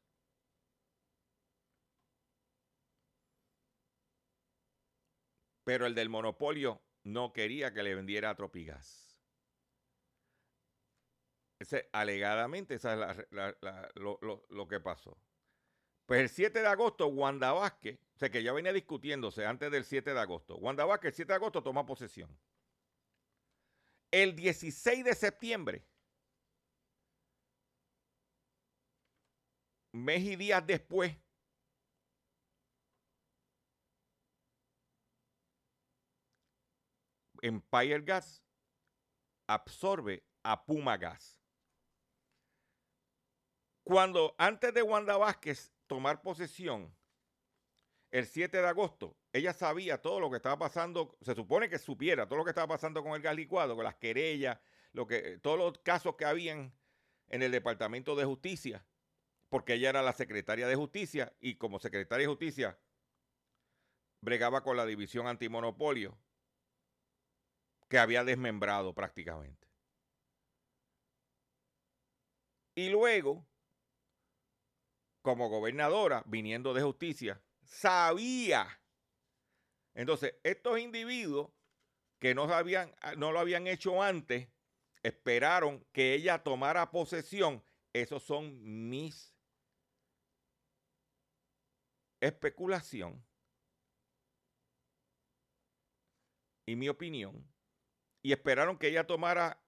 Pero 5.64 5.86
el 5.86 5.96
del 5.96 6.10
monopolio 6.10 6.82
no 7.04 7.34
quería 7.34 7.74
que 7.74 7.84
le 7.84 7.96
vendiera 7.96 8.32
a 8.32 8.36
Tropigas. 8.36 9.20
Ese, 11.60 11.90
alegadamente, 11.94 12.76
esa 12.76 13.12
es 13.12 13.28
lo, 13.96 14.20
lo, 14.50 14.68
que 14.68 14.80
pasó. 14.80 15.18
Pues 16.06 16.22
el 16.22 16.30
7 16.30 16.62
de 16.62 16.68
agosto, 16.68 17.08
Wanda 17.08 17.54
Vázquez 17.54 18.00
o 18.16 18.18
sea 18.18 18.30
que 18.30 18.42
ya 18.42 18.54
venía 18.54 18.72
discutiéndose 18.72 19.46
antes 19.46 19.70
del 19.70 19.84
7 19.84 20.14
de 20.14 20.20
agosto. 20.20 20.56
Wanda 20.56 20.86
Vázquez 20.86 21.10
el 21.10 21.16
7 21.16 21.34
de 21.34 21.36
agosto 21.36 21.62
toma 21.62 21.86
posesión. 21.86 22.30
El 24.16 24.34
16 24.34 25.04
de 25.04 25.14
septiembre, 25.14 25.86
mes 29.92 30.22
y 30.24 30.38
días 30.38 30.66
después, 30.66 31.14
Empire 37.42 38.00
Gas 38.04 38.42
absorbe 39.48 40.24
a 40.44 40.64
Puma 40.64 40.96
Gas. 40.96 41.44
Cuando 43.84 44.34
antes 44.38 44.74
de 44.74 44.82
Wanda 44.82 45.18
Vázquez 45.18 45.74
tomar 45.88 46.22
posesión, 46.22 46.96
el 48.12 48.26
7 48.26 48.62
de 48.62 48.68
agosto, 48.70 49.18
ella 49.36 49.54
sabía 49.54 50.02
todo 50.02 50.22
lo 50.22 50.30
que 50.30 50.38
estaba 50.38 50.58
pasando, 50.58 51.18
se 51.20 51.36
supone 51.36 51.68
que 51.68 51.78
supiera 51.78 52.26
todo 52.26 52.38
lo 52.38 52.46
que 52.46 52.52
estaba 52.52 52.68
pasando 52.68 53.04
con 53.04 53.12
el 53.12 53.22
gas 53.22 53.36
licuado, 53.36 53.76
con 53.76 53.84
las 53.84 53.96
querellas, 53.96 54.58
lo 54.94 55.06
que, 55.06 55.40
todos 55.40 55.58
los 55.58 55.78
casos 55.80 56.16
que 56.16 56.24
habían 56.24 56.74
en 57.28 57.44
el 57.44 57.52
Departamento 57.52 58.16
de 58.16 58.24
Justicia, 58.24 58.86
porque 59.50 59.74
ella 59.74 59.90
era 59.90 60.02
la 60.02 60.14
secretaria 60.14 60.70
de 60.70 60.76
Justicia 60.76 61.36
y 61.42 61.56
como 61.56 61.80
secretaria 61.80 62.24
de 62.24 62.30
Justicia 62.30 62.80
bregaba 64.22 64.64
con 64.64 64.78
la 64.78 64.86
división 64.86 65.28
antimonopolio 65.28 66.18
que 67.90 68.00
había 68.00 68.24
desmembrado 68.24 68.96
prácticamente. 68.96 69.68
Y 72.74 72.88
luego, 72.88 73.46
como 75.22 75.50
gobernadora, 75.50 76.24
viniendo 76.26 76.74
de 76.74 76.84
justicia, 76.84 77.42
sabía. 77.64 78.80
Entonces, 79.96 80.36
estos 80.44 80.80
individuos 80.80 81.50
que 82.20 82.32
ah, 82.32 83.16
no 83.18 83.32
lo 83.32 83.40
habían 83.40 83.68
hecho 83.68 84.04
antes, 84.04 84.50
esperaron 85.04 85.86
que 85.92 86.14
ella 86.14 86.44
tomara 86.44 86.92
posesión. 86.92 87.64
Esos 87.94 88.24
son 88.24 88.90
mis 88.90 89.34
especulación 92.20 93.24
y 96.66 96.76
mi 96.76 96.90
opinión. 96.90 97.48
Y 98.22 98.32
esperaron 98.32 98.78
que 98.78 98.88
ella 98.88 99.06
tomara 99.06 99.62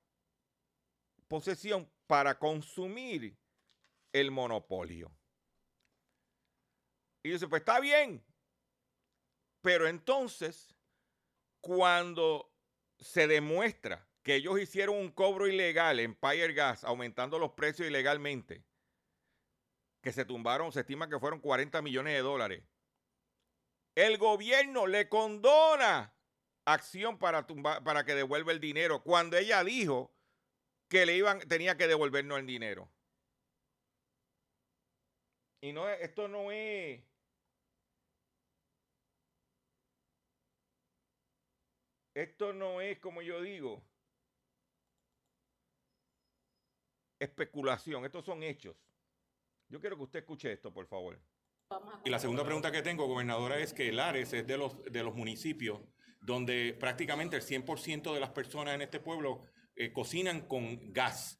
posesión 1.28 1.90
para 2.08 2.40
consumir 2.40 3.38
el 4.12 4.32
monopolio. 4.32 5.12
Y 7.24 7.30
dice, 7.30 7.48
pues 7.48 7.62
está 7.62 7.80
bien. 7.80 8.24
Pero 9.62 9.88
entonces, 9.88 10.76
cuando 11.62 12.52
se 13.00 13.28
demuestra 13.28 14.08
que 14.24 14.36
ellos 14.36 14.60
hicieron 14.60 14.98
un 14.98 15.12
cobro 15.12 15.48
ilegal 15.48 16.00
en 16.00 16.12
Empire 16.12 16.54
Gas, 16.54 16.84
aumentando 16.84 17.40
los 17.40 17.52
precios 17.52 17.88
ilegalmente, 17.88 18.64
que 20.02 20.12
se 20.12 20.26
tumbaron, 20.26 20.72
se 20.72 20.82
estima 20.82 21.10
que 21.10 21.20
fueron 21.20 21.40
40 21.40 21.82
millones 21.82 22.14
de 22.14 22.20
dólares. 22.20 22.64
El 23.96 24.18
gobierno 24.18 24.86
le 24.86 25.10
condona 25.10 26.14
acción 26.66 27.18
para, 27.18 27.48
para 27.48 28.04
que 28.04 28.16
devuelva 28.16 28.52
el 28.52 28.60
dinero, 28.60 29.02
cuando 29.02 29.38
ella 29.38 29.64
dijo 29.64 30.14
que 30.90 31.06
le 31.06 31.16
iban, 31.16 31.40
tenía 31.40 31.78
que 31.78 31.88
devolvernos 31.88 32.40
el 32.40 32.46
dinero. 32.46 32.90
Y 35.62 35.74
no, 35.74 35.90
esto 35.90 36.28
no 36.28 36.52
es 36.52 37.02
Esto 42.18 42.52
no 42.52 42.82
es, 42.82 42.98
como 42.98 43.22
yo 43.22 43.44
digo, 43.44 43.86
especulación, 47.20 48.06
estos 48.06 48.26
son 48.26 48.42
hechos. 48.42 48.76
Yo 49.70 49.80
quiero 49.80 49.98
que 49.98 50.02
usted 50.02 50.20
escuche 50.22 50.52
esto, 50.52 50.74
por 50.74 50.88
favor. 50.88 51.22
Y 52.06 52.10
la 52.10 52.18
segunda 52.18 52.44
pregunta 52.44 52.72
que 52.72 52.82
tengo, 52.82 53.06
gobernadora, 53.06 53.60
es 53.60 53.72
que 53.72 53.92
Lares 53.92 54.34
es 54.34 54.48
de 54.48 54.58
los, 54.58 54.84
de 54.86 55.04
los 55.04 55.14
municipios 55.14 55.80
donde 56.20 56.76
prácticamente 56.80 57.36
el 57.36 57.44
100% 57.44 58.12
de 58.12 58.20
las 58.20 58.32
personas 58.32 58.74
en 58.74 58.82
este 58.82 59.00
pueblo 59.00 59.44
eh, 59.76 59.94
cocinan 59.94 60.48
con 60.48 60.92
gas. 60.92 61.40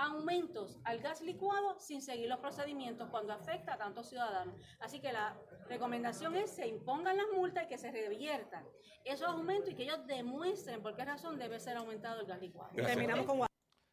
aumentos 0.00 0.78
al 0.84 1.00
gas 1.00 1.20
licuado 1.20 1.78
sin 1.78 2.00
seguir 2.00 2.28
los 2.28 2.40
procedimientos 2.40 3.08
cuando 3.10 3.34
afecta 3.34 3.74
a 3.74 3.78
tantos 3.78 4.08
ciudadanos. 4.08 4.54
Así 4.78 5.00
que 5.00 5.12
la 5.12 5.38
recomendación 5.68 6.34
es 6.36 6.50
se 6.50 6.66
impongan 6.66 7.18
las 7.18 7.26
multas 7.34 7.64
y 7.64 7.68
que 7.68 7.78
se 7.78 7.90
reviertan 7.92 8.66
esos 9.04 9.28
aumentos 9.28 9.70
y 9.70 9.74
que 9.74 9.82
ellos 9.82 10.06
demuestren 10.06 10.82
por 10.82 10.96
qué 10.96 11.04
razón 11.04 11.38
debe 11.38 11.60
ser 11.60 11.76
aumentado 11.76 12.20
el 12.20 12.26
gas 12.26 12.40
licuado. 12.40 12.70
Gracias. 12.72 12.96
Terminamos 12.96 13.26
con 13.26 13.46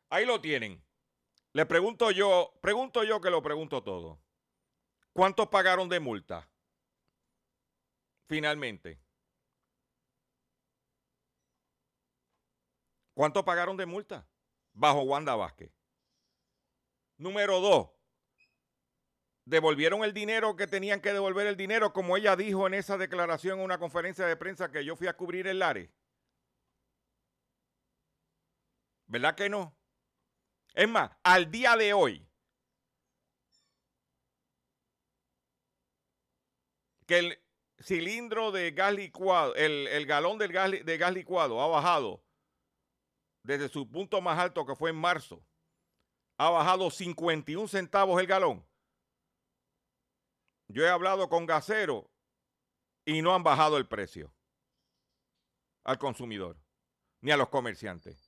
Ahí 0.10 0.26
lo 0.26 0.40
tienen. 0.40 0.82
Le 1.54 1.66
pregunto 1.66 2.12
yo, 2.12 2.54
pregunto 2.62 3.04
yo 3.04 3.20
que 3.20 3.30
lo 3.30 3.42
pregunto 3.42 3.84
todo. 3.84 4.22
¿Cuántos 5.12 5.48
pagaron 5.48 5.90
de 5.90 6.00
multa? 6.00 6.50
Finalmente. 8.28 9.02
¿Cuántos 13.14 13.44
pagaron 13.44 13.76
de 13.76 13.86
multa? 13.86 14.28
Bajo 14.74 15.02
Wanda 15.02 15.36
Vázquez. 15.36 15.77
Número 17.18 17.60
dos. 17.60 17.90
¿Devolvieron 19.46 20.04
el 20.04 20.14
dinero 20.14 20.56
que 20.56 20.68
tenían 20.68 21.02
que 21.02 21.14
devolver 21.14 21.48
el 21.48 21.56
dinero 21.56 21.94
como 21.94 22.18
ella 22.18 22.36
dijo 22.36 22.68
en 22.68 22.74
esa 22.74 22.98
declaración 22.98 23.60
en 23.60 23.66
una 23.66 23.80
conferencia 23.80 24.26
de 24.26 24.36
prensa 24.36 24.72
que 24.72 24.84
yo 24.84 24.96
fui 24.96 25.08
a 25.08 25.16
cubrir 25.16 25.48
el 25.48 25.60
Lares? 25.60 25.90
¿Verdad 29.06 29.36
que 29.36 29.48
no? 29.48 29.78
Es 30.74 30.88
más, 30.88 31.12
al 31.24 31.50
día 31.50 31.78
de 31.78 31.94
hoy, 31.94 32.28
que 37.08 37.20
el 37.20 37.44
cilindro 37.80 38.52
de 38.52 38.72
gas 38.72 38.94
licuado, 38.94 39.56
el, 39.56 39.88
el 39.88 40.06
galón 40.06 40.38
del 40.38 40.52
gas, 40.52 40.72
de 40.72 40.98
gas 40.98 41.14
licuado 41.14 41.62
ha 41.62 41.68
bajado 41.68 42.22
desde 43.44 43.70
su 43.70 43.90
punto 43.90 44.20
más 44.20 44.38
alto 44.38 44.66
que 44.66 44.76
fue 44.76 44.90
en 44.90 44.98
marzo, 44.98 45.42
ha 46.38 46.50
bajado 46.50 46.90
51 46.90 47.68
centavos 47.68 48.20
el 48.22 48.28
galón. 48.28 48.66
Yo 50.68 50.84
he 50.84 50.90
hablado 50.90 51.30
con 51.30 51.46
gaseros 51.46 52.06
y 53.06 53.22
no 53.22 53.34
han 53.34 53.44
bajado 53.44 53.78
el 53.78 53.88
precio 53.88 54.32
al 55.84 55.98
consumidor 55.98 56.58
ni 57.22 57.32
a 57.32 57.38
los 57.38 57.50
comerciantes. 57.50 58.28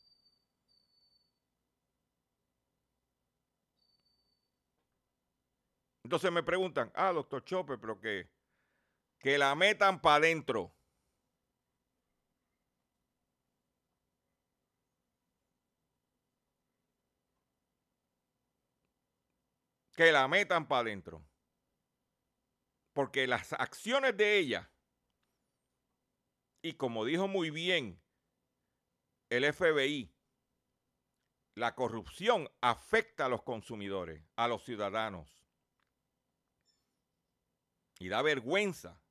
Entonces 6.03 6.31
me 6.31 6.41
preguntan, 6.41 6.91
ah, 6.95 7.11
doctor 7.11 7.43
Chopper, 7.43 7.79
pero 7.79 7.99
que, 7.99 8.27
que 9.19 9.37
la 9.37 9.53
metan 9.53 10.01
para 10.01 10.15
adentro. 10.15 10.73
Que 19.99 20.13
la 20.13 20.29
metan 20.29 20.65
para 20.65 20.83
adentro. 20.83 21.21
Porque 22.93 23.27
las 23.27 23.51
acciones 23.51 24.15
de 24.15 24.37
ella, 24.37 24.71
y 26.61 26.75
como 26.75 27.03
dijo 27.03 27.27
muy 27.27 27.49
bien 27.49 28.01
el 29.29 29.43
FBI, 29.53 30.09
la 31.55 31.75
corrupción 31.75 32.49
afecta 32.61 33.25
a 33.25 33.27
los 33.27 33.43
consumidores, 33.43 34.23
a 34.37 34.47
los 34.47 34.63
ciudadanos. 34.63 35.45
Y 37.99 38.07
da 38.07 38.21
vergüenza 38.21 39.01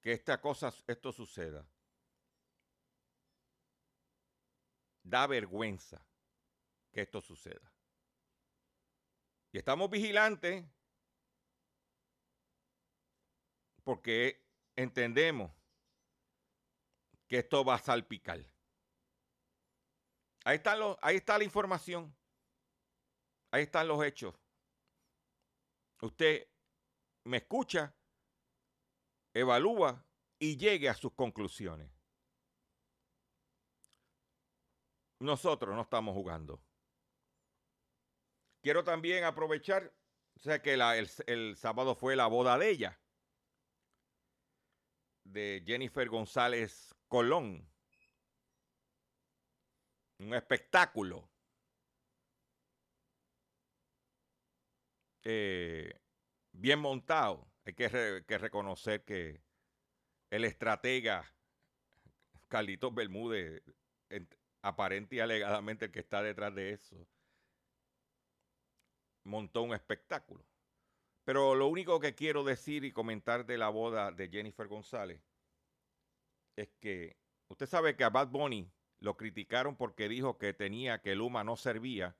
que 0.00 0.12
esta 0.12 0.40
cosa, 0.40 0.74
esto 0.88 1.12
suceda. 1.12 1.64
Da 5.04 5.28
vergüenza 5.28 6.04
que 6.90 7.02
esto 7.02 7.20
suceda. 7.20 7.72
Y 9.52 9.58
estamos 9.58 9.88
vigilantes 9.88 10.64
porque 13.84 14.44
entendemos 14.74 15.52
que 17.28 17.38
esto 17.38 17.64
va 17.64 17.76
a 17.76 17.78
salpicar. 17.78 18.40
Ahí, 20.44 20.60
ahí 21.00 21.16
está 21.16 21.38
la 21.38 21.44
información. 21.44 22.14
Ahí 23.52 23.62
están 23.62 23.86
los 23.86 24.04
hechos. 24.04 24.34
Usted 26.02 26.48
me 27.22 27.36
escucha, 27.36 27.94
evalúa 29.32 30.04
y 30.38 30.56
llegue 30.56 30.88
a 30.88 30.94
sus 30.94 31.12
conclusiones. 31.12 31.93
Nosotros 35.24 35.74
no 35.74 35.80
estamos 35.80 36.14
jugando. 36.14 36.62
Quiero 38.62 38.84
también 38.84 39.24
aprovechar, 39.24 39.90
o 40.36 40.40
sea 40.40 40.60
que 40.60 40.74
el, 40.74 41.56
sábado 41.56 41.94
fue 41.94 42.14
la 42.14 42.26
boda 42.26 42.58
de 42.58 42.68
ella, 42.68 43.00
de 45.24 45.62
Jennifer 45.66 46.06
González 46.10 46.94
Colón. 47.08 47.66
Un 50.18 50.34
espectáculo. 50.34 51.30
eh, 55.26 55.98
bien 56.52 56.80
montado. 56.80 57.50
Hay 57.64 57.72
que, 57.72 58.24
que 58.28 58.36
reconocer 58.36 59.04
que 59.04 59.42
el 60.28 60.44
estratega 60.44 61.34
Carlitos 62.48 62.94
Bermúdez, 62.94 63.62
aparente 64.64 65.16
y 65.16 65.20
alegadamente 65.20 65.84
el 65.84 65.92
que 65.92 66.00
está 66.00 66.22
detrás 66.22 66.54
de 66.54 66.72
eso, 66.72 66.96
montó 69.24 69.62
un 69.62 69.74
espectáculo. 69.74 70.42
Pero 71.24 71.54
lo 71.54 71.68
único 71.68 72.00
que 72.00 72.14
quiero 72.14 72.44
decir 72.44 72.84
y 72.84 72.92
comentar 72.92 73.46
de 73.46 73.58
la 73.58 73.68
boda 73.68 74.10
de 74.10 74.28
Jennifer 74.28 74.66
González 74.66 75.20
es 76.56 76.68
que 76.80 77.16
usted 77.48 77.66
sabe 77.66 77.96
que 77.96 78.04
a 78.04 78.10
Bad 78.10 78.28
Bunny 78.28 78.70
lo 79.00 79.16
criticaron 79.16 79.76
porque 79.76 80.08
dijo 80.08 80.38
que 80.38 80.54
tenía 80.54 81.00
que 81.02 81.14
Luma 81.14 81.44
no 81.44 81.56
servía 81.56 82.16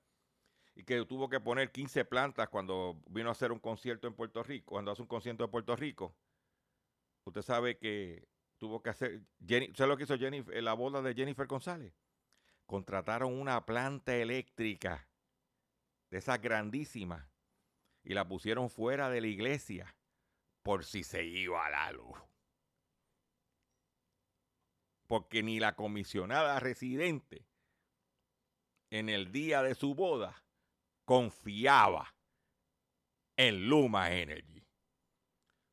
y 0.75 0.83
que 0.83 1.03
tuvo 1.05 1.29
que 1.29 1.39
poner 1.39 1.71
15 1.71 2.05
plantas 2.05 2.49
cuando 2.49 3.01
vino 3.09 3.29
a 3.29 3.31
hacer 3.31 3.51
un 3.51 3.59
concierto 3.59 4.07
en 4.07 4.13
Puerto 4.13 4.43
Rico, 4.43 4.73
cuando 4.73 4.91
hace 4.91 5.01
un 5.01 5.07
concierto 5.07 5.43
en 5.45 5.51
Puerto 5.51 5.75
Rico. 5.75 6.15
Usted 7.23 7.41
sabe 7.41 7.77
que 7.77 8.27
tuvo 8.57 8.83
que 8.83 8.89
hacer, 8.89 9.21
Jenny, 9.47 9.73
¿sabe 9.73 9.89
lo 9.89 9.97
que 9.97 10.03
hizo 10.03 10.17
Jennifer, 10.17 10.61
la 10.61 10.73
boda 10.73 11.01
de 11.01 11.13
Jennifer 11.15 11.47
González? 11.47 11.93
Contrataron 12.65 13.33
una 13.39 13.65
planta 13.65 14.15
eléctrica 14.15 15.07
de 16.09 16.17
esas 16.17 16.41
grandísimas 16.41 17.27
y 18.03 18.13
la 18.13 18.27
pusieron 18.27 18.69
fuera 18.69 19.09
de 19.09 19.21
la 19.21 19.27
iglesia 19.27 19.95
por 20.63 20.83
si 20.83 21.03
se 21.03 21.23
iba 21.23 21.69
la 21.69 21.91
luz. 21.91 22.17
Porque 25.07 25.43
ni 25.43 25.59
la 25.59 25.75
comisionada 25.75 26.59
residente 26.59 27.45
en 28.89 29.09
el 29.09 29.31
día 29.31 29.61
de 29.61 29.75
su 29.75 29.93
boda 29.93 30.43
confiaba 31.03 32.15
en 33.37 33.69
Luma 33.69 34.11
Energy. 34.11 34.65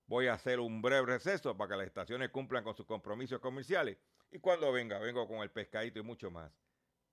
Voy 0.07 0.27
a 0.27 0.35
hacer 0.35 0.61
un 0.61 0.83
breve 0.83 1.07
receso 1.07 1.57
para 1.57 1.71
que 1.71 1.77
las 1.79 1.87
estaciones 1.87 2.29
cumplan 2.31 2.65
con 2.65 2.75
sus 2.75 2.85
compromisos 2.85 3.41
comerciales. 3.41 3.97
Y 4.31 4.41
cuando 4.41 4.71
venga, 4.73 4.99
vengo 4.99 5.27
con 5.27 5.39
el 5.39 5.51
pescadito 5.51 6.01
y 6.01 6.03
mucho 6.03 6.31
más 6.31 6.53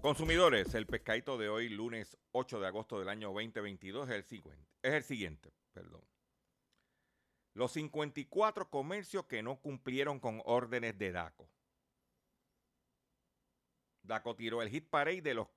Consumidores, 0.00 0.74
el 0.74 0.86
pescadito 0.86 1.36
de 1.36 1.50
hoy, 1.50 1.68
lunes 1.68 2.16
8 2.32 2.58
de 2.58 2.66
agosto 2.66 2.98
del 2.98 3.10
año 3.10 3.34
2022, 3.34 4.08
es 4.08 4.14
el 4.14 4.24
siguiente. 4.24 4.66
Es 4.80 4.94
el 4.94 5.02
siguiente, 5.02 5.52
perdón. 5.74 6.02
Los 7.52 7.72
54 7.72 8.70
comercios 8.70 9.26
que 9.26 9.42
no 9.42 9.60
cumplieron 9.60 10.18
con 10.18 10.40
órdenes 10.46 10.96
de 10.96 11.12
DACO. 11.12 11.50
DACO 14.04 14.36
tiró 14.36 14.62
el 14.62 14.70
hit 14.70 14.88
parade 14.88 15.20
de 15.20 15.34
los 15.34 15.48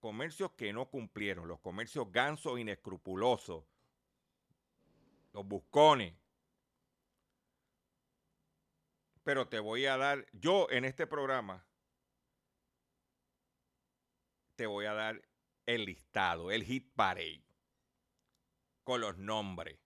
comercios 0.00 0.50
que 0.54 0.72
no 0.72 0.90
cumplieron, 0.90 1.46
los 1.46 1.60
comercios 1.60 2.10
gansos 2.10 2.58
inescrupulosos, 2.58 3.64
los 5.32 5.46
buscones. 5.46 6.14
Pero 9.22 9.46
te 9.46 9.60
voy 9.60 9.86
a 9.86 9.96
dar, 9.96 10.26
yo 10.32 10.66
en 10.70 10.84
este 10.84 11.06
programa, 11.06 11.64
te 14.56 14.66
voy 14.66 14.86
a 14.86 14.94
dar 14.94 15.22
el 15.66 15.84
listado, 15.84 16.50
el 16.50 16.64
hit 16.64 16.92
parade, 16.94 17.44
con 18.82 19.00
los 19.00 19.18
nombres. 19.18 19.78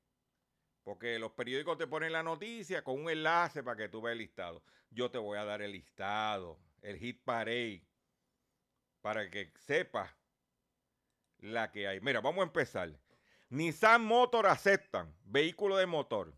Porque 0.82 1.18
los 1.18 1.32
periódicos 1.32 1.76
te 1.76 1.86
ponen 1.86 2.12
la 2.12 2.22
noticia 2.22 2.82
con 2.82 3.02
un 3.02 3.10
enlace 3.10 3.62
para 3.62 3.76
que 3.76 3.88
tú 3.88 4.00
veas 4.00 4.12
el 4.12 4.18
listado. 4.18 4.62
Yo 4.90 5.10
te 5.10 5.18
voy 5.18 5.38
a 5.38 5.44
dar 5.44 5.60
el 5.60 5.72
listado, 5.72 6.58
el 6.82 6.98
hit 6.98 7.22
parade 7.24 7.82
para 9.00 9.30
que 9.30 9.52
sepa 9.58 10.16
la 11.38 11.70
que 11.70 11.86
hay. 11.86 12.00
Mira, 12.00 12.20
vamos 12.20 12.40
a 12.40 12.44
empezar. 12.44 12.98
Nissan 13.50 14.04
Motor 14.04 14.46
aceptan 14.46 15.14
vehículo 15.24 15.76
de 15.76 15.86
motor. 15.86 16.34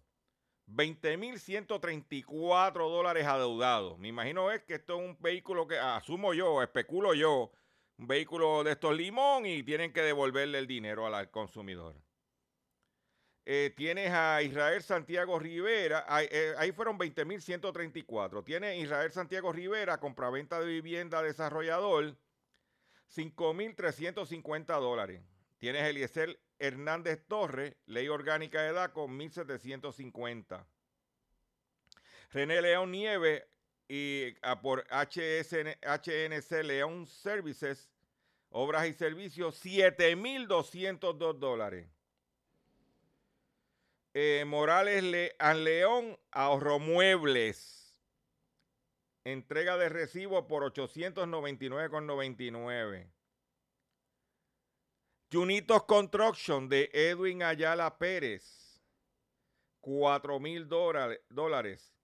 20.134 0.69 2.73
dólares 2.73 3.27
adeudados. 3.27 3.99
Me 3.99 4.09
imagino 4.09 4.53
es 4.53 4.63
que 4.63 4.75
esto 4.75 5.01
es 5.01 5.09
un 5.09 5.17
vehículo 5.21 5.67
que 5.67 5.79
asumo 5.79 6.33
yo, 6.33 6.63
especulo 6.63 7.15
yo, 7.15 7.51
un 8.01 8.07
vehículo 8.07 8.65
de 8.65 8.73
estos 8.73 8.97
limón 8.97 9.45
y 9.45 9.63
tienen 9.63 9.93
que 9.93 10.01
devolverle 10.01 10.59
el 10.59 10.67
dinero 10.67 11.07
al, 11.07 11.31
consumidor. 11.31 11.95
Eh, 13.45 13.75
tienes 13.77 14.11
a 14.11 14.41
Israel 14.41 14.83
Santiago 14.83 15.39
Rivera, 15.39 16.07
ahí, 16.09 16.27
eh, 16.31 16.55
ahí 16.57 16.73
fueron 16.73 16.99
20.134. 16.99 18.43
Tiene 18.43 18.79
Israel 18.79 19.13
Santiago 19.13 19.53
Rivera, 19.53 20.01
compraventa 20.01 20.59
de 20.61 20.67
vivienda 20.67 21.23
desarrollador, 21.23 22.17
5.350 23.15 24.81
dólares. 24.81 25.23
Tienes 25.59 25.83
Eliezer 25.83 26.41
Hernández 26.59 27.23
Torres, 27.29 27.77
ley 27.85 28.09
orgánica 28.09 28.63
de 28.63 28.73
DACO, 28.73 29.09
1.750. 29.09 30.65
René 32.31 32.63
León 32.63 32.93
Nieve 32.93 33.47
y 33.93 34.37
ah, 34.43 34.61
por 34.61 34.87
HNC 34.89 36.63
León 36.63 37.09
Services, 37.09 37.91
obras 38.51 38.87
y 38.87 38.93
servicios, 38.93 39.61
7.202 39.65 41.41
dólares. 41.41 41.89
Eh, 44.15 44.45
Morales 44.47 45.03
Le, 45.03 45.35
León 45.57 46.17
Ahorro 46.31 46.79
Muebles 46.79 47.81
Entrega 49.25 49.77
de 49.77 49.89
recibo 49.89 50.47
por 50.47 50.73
899,99. 50.73 53.11
Junitos 55.33 55.83
Construction 55.85 56.69
de 56.69 56.91
Edwin 56.93 57.43
Ayala 57.43 57.99
Pérez. 57.99 58.81
4 59.81 60.39
mil 60.39 60.69
dólares. 60.69 62.00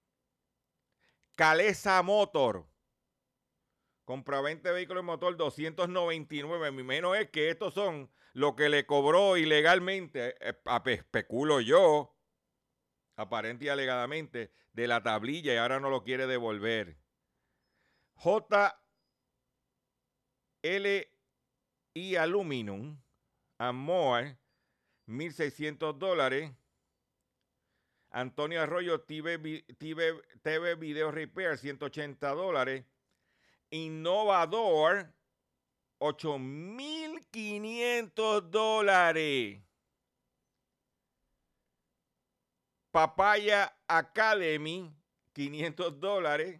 Calesa 1.36 2.02
Motor. 2.02 2.66
Compraventa 4.06 4.70
de 4.70 4.74
vehículos 4.74 5.02
de 5.02 5.06
motor 5.06 5.36
299. 5.36 6.72
Mi 6.72 6.82
menos 6.82 7.16
es 7.16 7.30
que 7.30 7.50
estos 7.50 7.74
son 7.74 8.10
lo 8.32 8.56
que 8.56 8.70
le 8.70 8.86
cobró 8.86 9.36
ilegalmente, 9.36 10.34
eh, 10.40 10.58
especulo 10.86 11.60
yo, 11.60 12.16
aparente 13.16 13.66
y 13.66 13.68
alegadamente, 13.68 14.50
de 14.72 14.86
la 14.86 15.02
tablilla 15.02 15.52
y 15.52 15.56
ahora 15.58 15.78
no 15.78 15.90
lo 15.90 16.04
quiere 16.04 16.26
devolver. 16.26 16.96
JLI 18.14 18.66
Aluminum, 22.16 22.98
Amor, 23.58 24.38
1.600 25.06 25.98
dólares. 25.98 26.52
Antonio 28.16 28.62
Arroyo 28.62 29.02
TV, 29.02 29.36
TV, 29.76 30.22
TV 30.40 30.74
Video 30.76 31.10
Repair, 31.10 31.58
180 31.58 32.30
dólares. 32.30 32.86
Innovador, 33.68 35.12
8.500 35.98 38.48
dólares. 38.48 39.60
Papaya 42.90 43.76
Academy, 43.86 44.90
500 45.34 46.00
dólares. 46.00 46.58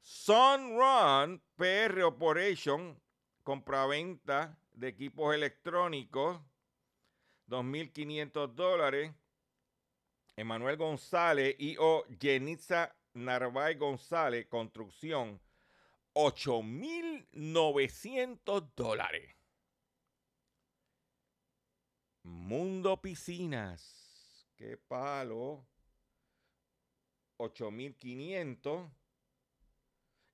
Sunrun 0.00 1.42
PR 1.56 2.04
Operation, 2.04 2.98
compraventa 3.42 4.58
de 4.72 4.88
equipos 4.88 5.34
electrónicos, 5.34 6.40
2.500 7.48 8.54
dólares. 8.54 9.14
Emanuel 10.36 10.76
González 10.76 11.56
y 11.58 11.76
o 11.78 12.04
Jenitza 12.20 12.94
Narváez 13.14 13.78
González, 13.78 14.46
construcción, 14.46 15.40
8.900 16.14 18.70
dólares. 18.74 19.36
Mundo 22.22 23.02
Piscinas, 23.02 24.48
qué 24.56 24.76
palo, 24.76 25.66
8.500. 27.38 28.90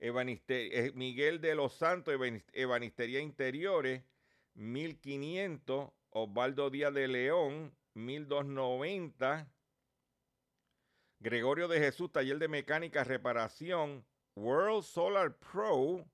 Eh, 0.01 0.93
Miguel 0.95 1.41
de 1.41 1.57
los 1.57 1.75
Santos, 1.75 2.15
Ebanistería 2.53 3.21
Interiores, 3.21 4.05
1500. 4.55 5.91
Osvaldo 6.11 6.71
Díaz 6.71 6.95
de 6.95 7.09
León, 7.09 7.77
1290. 7.95 9.51
Gregorio 11.21 11.69
de 11.69 11.81
Jesús, 11.81 12.13
Taller 12.13 12.39
de 12.39 12.49
Mecánica, 12.49 13.05
Reparación. 13.05 14.05
World 14.39 14.85
Solar 14.85 15.37
Pro, 15.37 16.09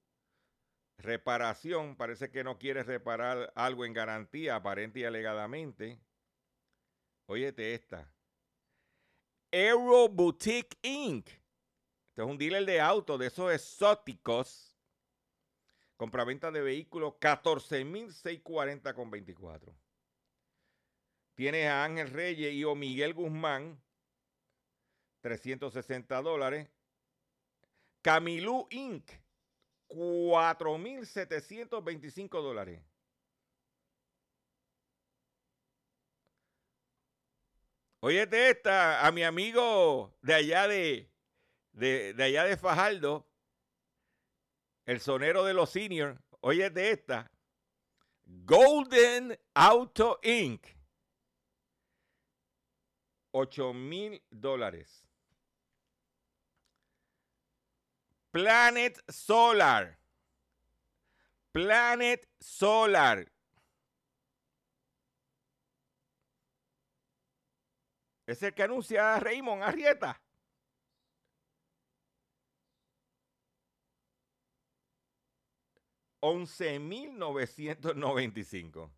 reparación. 0.99 1.95
Parece 1.95 2.31
que 2.31 2.43
no 2.43 2.59
quiere 2.59 2.83
reparar 2.83 3.53
algo 3.55 3.85
en 3.85 3.93
garantía, 3.93 4.57
aparente 4.57 5.01
y 5.01 5.05
alegadamente. 5.05 6.01
Óyete 7.27 7.75
esta. 7.75 8.11
Aero 9.53 10.09
Boutique 10.09 10.79
Inc. 10.83 11.29
Este 11.29 12.23
es 12.23 12.29
un 12.29 12.38
dealer 12.38 12.64
de 12.64 12.81
autos, 12.81 13.19
de 13.19 13.27
esos 13.27 13.53
exóticos. 13.53 14.75
Compraventa 15.97 16.51
de 16.51 16.61
vehículos, 16.61 17.14
14.640 17.21 18.95
con 18.95 19.11
24. 19.11 19.75
Tienes 21.35 21.67
a 21.69 21.85
Ángel 21.85 22.11
Reyes 22.11 22.55
y 22.55 22.64
o 22.64 22.75
Miguel 22.75 23.14
Guzmán, 23.14 23.81
360 25.25 26.21
dólares. 26.21 26.69
Camilú 28.03 28.69
Inc., 28.69 29.11
4.725 29.89 32.43
dólares. 32.43 32.83
Óyete 38.01 38.51
esta, 38.51 39.07
a 39.07 39.13
mi 39.13 39.25
amigo 39.25 40.15
de 40.21 40.35
allá 40.35 40.69
de, 40.69 41.11
de, 41.73 42.15
allá 42.23 42.45
de 42.45 42.59
Fajardo, 42.59 43.27
el 44.85 45.01
sonero 45.01 45.43
de 45.45 45.55
los 45.55 45.71
seniors, 45.71 46.21
oye 46.41 46.69
de 46.69 46.91
esta, 46.91 47.33
Golden 48.27 49.41
Auto 49.55 50.21
Inc. 50.23 50.67
8 53.31 53.73
mil 53.73 54.23
dólares. 54.31 55.04
Planet 58.35 59.01
Solar. 59.09 59.97
Planet 61.53 62.29
Solar. 62.40 63.31
Es 68.27 68.42
el 68.42 68.53
que 68.53 68.64
anuncia 68.64 69.20
Raymond 69.20 69.62
Arrieta. 69.62 70.20
Once 76.18 76.81
mil 76.81 77.16
novecientos 77.16 77.94
noventa 77.94 78.40
y 78.40 78.44
cinco. 78.44 78.90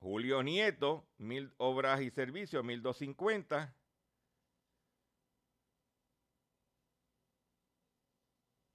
Julio 0.00 0.42
Nieto, 0.42 1.06
mil 1.18 1.52
obras 1.58 2.00
y 2.00 2.10
servicios, 2.10 2.64
mil 2.64 2.80
dos 2.80 2.96
cincuenta. 2.96 3.76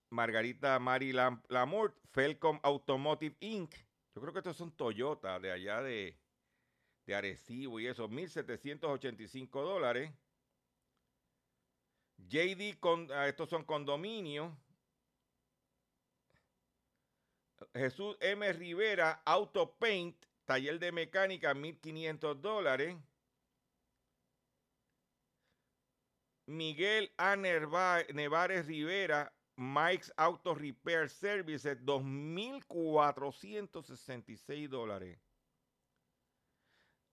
Margarita 0.09 0.79
Mari 0.79 1.13
Lam- 1.13 1.43
Lamour, 1.49 1.93
Felcom 2.11 2.59
Automotive 2.63 3.35
Inc. 3.39 3.73
Yo 4.15 4.21
creo 4.21 4.33
que 4.33 4.39
estos 4.39 4.57
son 4.57 4.71
Toyota 4.71 5.39
de 5.39 5.51
allá 5.51 5.81
de, 5.81 6.17
de 7.05 7.15
Arecibo 7.15 7.79
y 7.79 7.87
eso, 7.87 8.07
1.785 8.09 9.61
dólares. 9.61 10.11
JD, 12.17 12.79
con, 12.79 13.11
ah, 13.11 13.27
estos 13.27 13.49
son 13.49 13.63
condominios. 13.63 14.51
Jesús 17.73 18.17
M. 18.19 18.51
Rivera, 18.53 19.21
Auto 19.25 19.75
Paint, 19.77 20.25
taller 20.45 20.79
de 20.79 20.91
mecánica, 20.91 21.53
1.500 21.53 22.41
dólares. 22.41 22.97
Miguel 26.47 27.11
A. 27.17 27.35
Nevares 27.35 28.65
Rivera, 28.65 29.33
Mike's 29.57 30.11
Auto 30.19 30.53
Repair 30.53 31.09
Services, 31.09 31.77
2.466 31.83 34.69
dólares. 34.69 35.17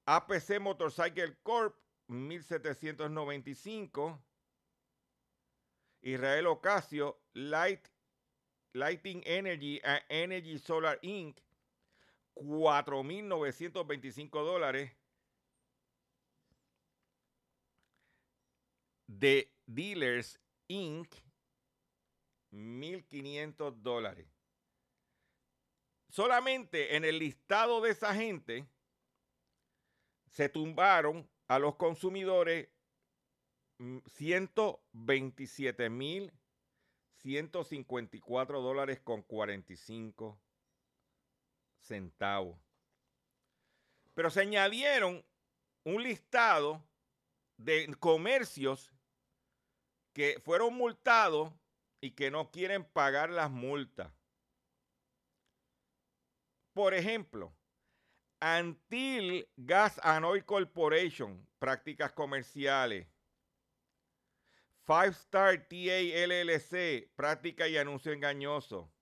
APC 0.06 0.60
Motorcycle 0.60 1.34
Corp, 1.42 1.74
1.795. 2.10 4.18
Israel 6.02 6.46
Ocasio, 6.46 7.16
Light, 7.34 7.90
Lighting 8.74 9.22
Energy 9.24 9.80
and 9.82 10.02
Energy 10.10 10.58
Solar 10.58 10.98
Inc., 11.02 11.38
4.925 12.36 14.30
dólares. 14.30 14.90
De 19.08 19.50
Dealers 19.66 20.38
Inc., 20.68 21.23
1.500 22.54 23.82
dólares. 23.82 24.28
Solamente 26.08 26.96
en 26.96 27.04
el 27.04 27.18
listado 27.18 27.80
de 27.80 27.90
esa 27.90 28.14
gente 28.14 28.66
se 30.26 30.48
tumbaron 30.48 31.28
a 31.48 31.58
los 31.58 31.76
consumidores 31.76 32.68
mm, 33.78 33.98
127 34.06 35.90
mil 35.90 36.32
154 37.24 38.60
dólares 38.60 39.00
con 39.00 39.22
45 39.22 40.38
centavos. 41.78 42.60
Pero 44.12 44.30
se 44.30 44.42
añadieron 44.42 45.24
un 45.84 46.02
listado 46.02 46.86
de 47.56 47.94
comercios 47.98 48.92
que 50.12 50.38
fueron 50.44 50.74
multados 50.74 51.50
y 52.04 52.10
que 52.10 52.30
no 52.30 52.50
quieren 52.50 52.84
pagar 52.84 53.30
las 53.30 53.50
multas. 53.50 54.12
Por 56.74 56.92
ejemplo, 56.92 57.56
Antil 58.40 59.48
Gas 59.56 59.98
and 60.02 60.26
Oil 60.26 60.44
Corporation, 60.44 61.48
prácticas 61.58 62.12
comerciales. 62.12 63.08
Five 64.82 65.12
Star 65.12 65.66
TA 65.66 66.26
LLC, 66.26 67.10
práctica 67.16 67.68
y 67.68 67.78
anuncio 67.78 68.12
engañoso. 68.12 68.92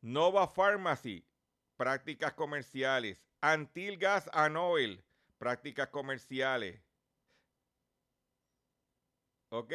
Nova 0.00 0.48
Pharmacy, 0.48 1.28
prácticas 1.76 2.32
comerciales. 2.32 3.22
Antil 3.42 3.98
Gas 3.98 4.30
and 4.32 4.56
Oil, 4.56 5.04
prácticas 5.36 5.88
comerciales. 5.88 6.80
¿Ok? 9.50 9.74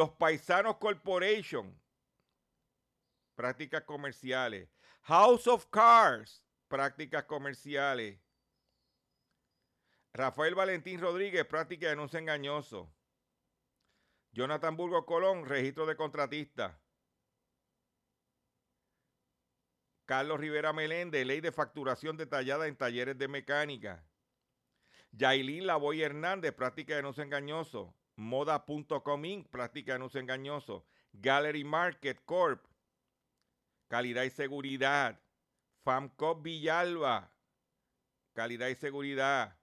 Los 0.00 0.12
Paisanos 0.12 0.78
Corporation, 0.78 1.78
prácticas 3.34 3.82
comerciales. 3.82 4.70
House 5.02 5.46
of 5.46 5.66
Cars, 5.66 6.42
prácticas 6.68 7.24
comerciales. 7.24 8.18
Rafael 10.14 10.54
Valentín 10.54 11.02
Rodríguez, 11.02 11.44
práctica 11.44 11.84
de 11.84 11.92
anuncio 11.92 12.18
engañoso. 12.18 12.90
Jonathan 14.32 14.74
Burgo 14.74 15.04
Colón, 15.04 15.44
registro 15.44 15.84
de 15.84 15.96
contratista. 15.96 16.80
Carlos 20.06 20.40
Rivera 20.40 20.72
Meléndez, 20.72 21.26
ley 21.26 21.42
de 21.42 21.52
facturación 21.52 22.16
detallada 22.16 22.68
en 22.68 22.76
talleres 22.78 23.18
de 23.18 23.28
mecánica. 23.28 24.02
Yailin 25.12 25.66
Lavoy 25.66 26.00
Hernández, 26.00 26.54
práctica 26.54 26.94
de 26.94 27.00
anuncio 27.00 27.22
engañoso. 27.22 27.94
Moda.com 28.20 29.24
Inc., 29.24 29.48
práctica 29.48 29.92
de 29.92 29.96
anuncio 29.96 30.20
engañoso. 30.20 30.84
Gallery 31.14 31.64
Market 31.64 32.22
Corp. 32.26 32.66
Calidad 33.88 34.24
y 34.24 34.30
seguridad. 34.30 35.18
FAMCOP 35.84 36.42
Villalba. 36.42 37.32
Calidad 38.34 38.68
y 38.68 38.74
seguridad. 38.74 39.56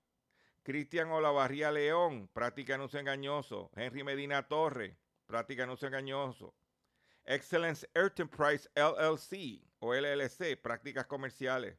Cristian 0.63 1.11
Olavarría 1.11 1.71
León, 1.71 2.29
práctica 2.33 2.73
de 2.73 2.75
anuncio 2.75 2.99
engañoso. 2.99 3.69
Henry 3.75 4.03
Medina 4.03 4.47
Torre, 4.47 4.97
práctica 5.27 5.61
de 5.61 5.63
anuncio 5.65 5.87
engañoso. 5.87 6.55
Excellence 7.25 7.87
Enterprise 7.93 8.67
LLC 8.75 9.61
o 9.79 9.93
LLC, 9.93 10.59
prácticas 10.59 11.05
comerciales. 11.05 11.77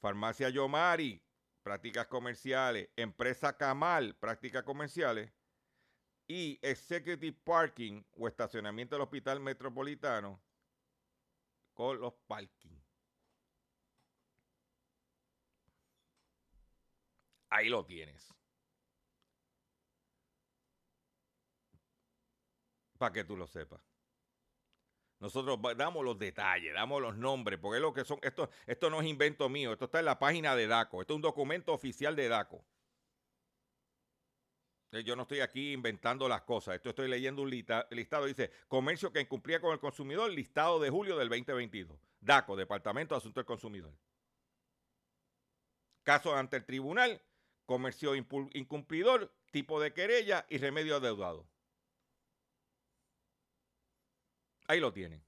Farmacia 0.00 0.48
Yomari, 0.48 1.22
prácticas 1.62 2.06
comerciales. 2.06 2.88
Empresa 2.96 3.56
Camal, 3.58 4.16
prácticas 4.16 4.62
comerciales. 4.62 5.35
Y 6.28 6.58
Executive 6.62 7.36
Parking 7.44 8.02
o 8.14 8.26
estacionamiento 8.26 8.96
del 8.96 9.02
Hospital 9.02 9.40
Metropolitano 9.40 10.40
con 11.72 12.00
los 12.00 12.14
parking. 12.26 12.76
Ahí 17.50 17.68
lo 17.68 17.84
tienes. 17.84 18.34
Para 22.98 23.12
que 23.12 23.24
tú 23.24 23.36
lo 23.36 23.46
sepas. 23.46 23.80
Nosotros 25.18 25.58
damos 25.76 26.04
los 26.04 26.18
detalles, 26.18 26.74
damos 26.74 27.00
los 27.00 27.16
nombres, 27.16 27.58
porque 27.58 27.76
es 27.76 27.82
lo 27.82 27.92
que 27.94 28.04
son. 28.04 28.18
Esto, 28.22 28.50
esto 28.66 28.90
no 28.90 29.00
es 29.00 29.06
invento 29.06 29.48
mío, 29.48 29.72
esto 29.72 29.86
está 29.86 29.98
en 29.98 30.04
la 30.06 30.18
página 30.18 30.54
de 30.56 30.66
DACO. 30.66 31.00
Esto 31.00 31.14
es 31.14 31.16
un 31.16 31.22
documento 31.22 31.72
oficial 31.72 32.16
de 32.16 32.28
DACO. 32.28 32.64
Eh, 34.92 35.02
Yo 35.04 35.16
no 35.16 35.22
estoy 35.22 35.40
aquí 35.40 35.72
inventando 35.72 36.28
las 36.28 36.42
cosas. 36.42 36.76
Esto 36.76 36.90
estoy 36.90 37.08
leyendo 37.08 37.42
un 37.42 37.50
lista- 37.50 37.86
listado. 37.90 38.26
Dice, 38.26 38.50
comercio 38.68 39.12
que 39.12 39.20
incumplía 39.20 39.60
con 39.60 39.72
el 39.72 39.80
consumidor, 39.80 40.30
listado 40.30 40.78
de 40.80 40.90
julio 40.90 41.16
del 41.16 41.28
2022. 41.28 41.98
DACO, 42.20 42.56
Departamento 42.56 43.14
de 43.14 43.18
Asuntos 43.18 43.42
del 43.42 43.46
Consumidor. 43.46 43.92
Caso 46.02 46.34
ante 46.34 46.56
el 46.56 46.64
tribunal, 46.64 47.20
comercio 47.66 48.14
incumplidor, 48.14 49.32
tipo 49.50 49.80
de 49.80 49.92
querella 49.92 50.46
y 50.48 50.58
remedio 50.58 50.96
adeudado. 50.96 51.46
Ahí 54.68 54.80
lo 54.80 54.92
tienen. 54.92 55.24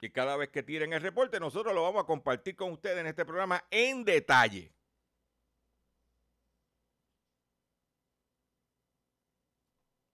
Y 0.00 0.10
cada 0.10 0.36
vez 0.36 0.48
que 0.48 0.62
tiren 0.64 0.92
el 0.92 1.00
reporte, 1.00 1.38
nosotros 1.38 1.72
lo 1.74 1.82
vamos 1.82 2.02
a 2.02 2.06
compartir 2.06 2.56
con 2.56 2.72
ustedes 2.72 2.98
en 2.98 3.06
este 3.06 3.24
programa 3.24 3.64
en 3.70 4.04
detalle. 4.04 4.72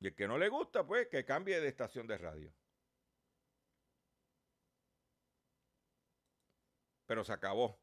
Y 0.00 0.06
el 0.08 0.14
que 0.14 0.28
no 0.28 0.38
le 0.38 0.48
gusta, 0.48 0.86
pues 0.86 1.08
que 1.08 1.24
cambie 1.24 1.60
de 1.60 1.68
estación 1.68 2.06
de 2.06 2.18
radio. 2.18 2.54
Pero 7.06 7.24
se 7.24 7.32
acabó. 7.32 7.80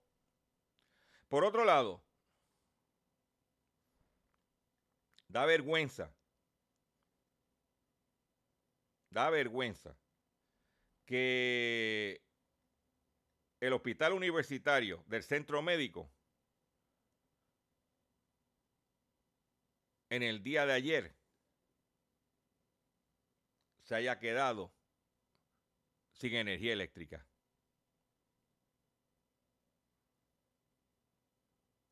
Por 1.27 1.43
otro 1.43 1.65
lado, 1.65 2.03
da 5.27 5.45
vergüenza. 5.45 6.15
Da 9.09 9.29
vergüenza 9.29 9.97
que 11.05 12.21
el 13.59 13.73
hospital 13.73 14.13
universitario 14.13 15.03
del 15.07 15.23
centro 15.23 15.61
médico 15.61 16.11
en 20.09 20.23
el 20.23 20.43
día 20.43 20.65
de 20.65 20.73
ayer 20.73 21.15
se 23.85 23.93
haya 23.93 24.19
quedado 24.19 24.73
sin 26.11 26.33
energía 26.33 26.73
eléctrica. 26.73 27.25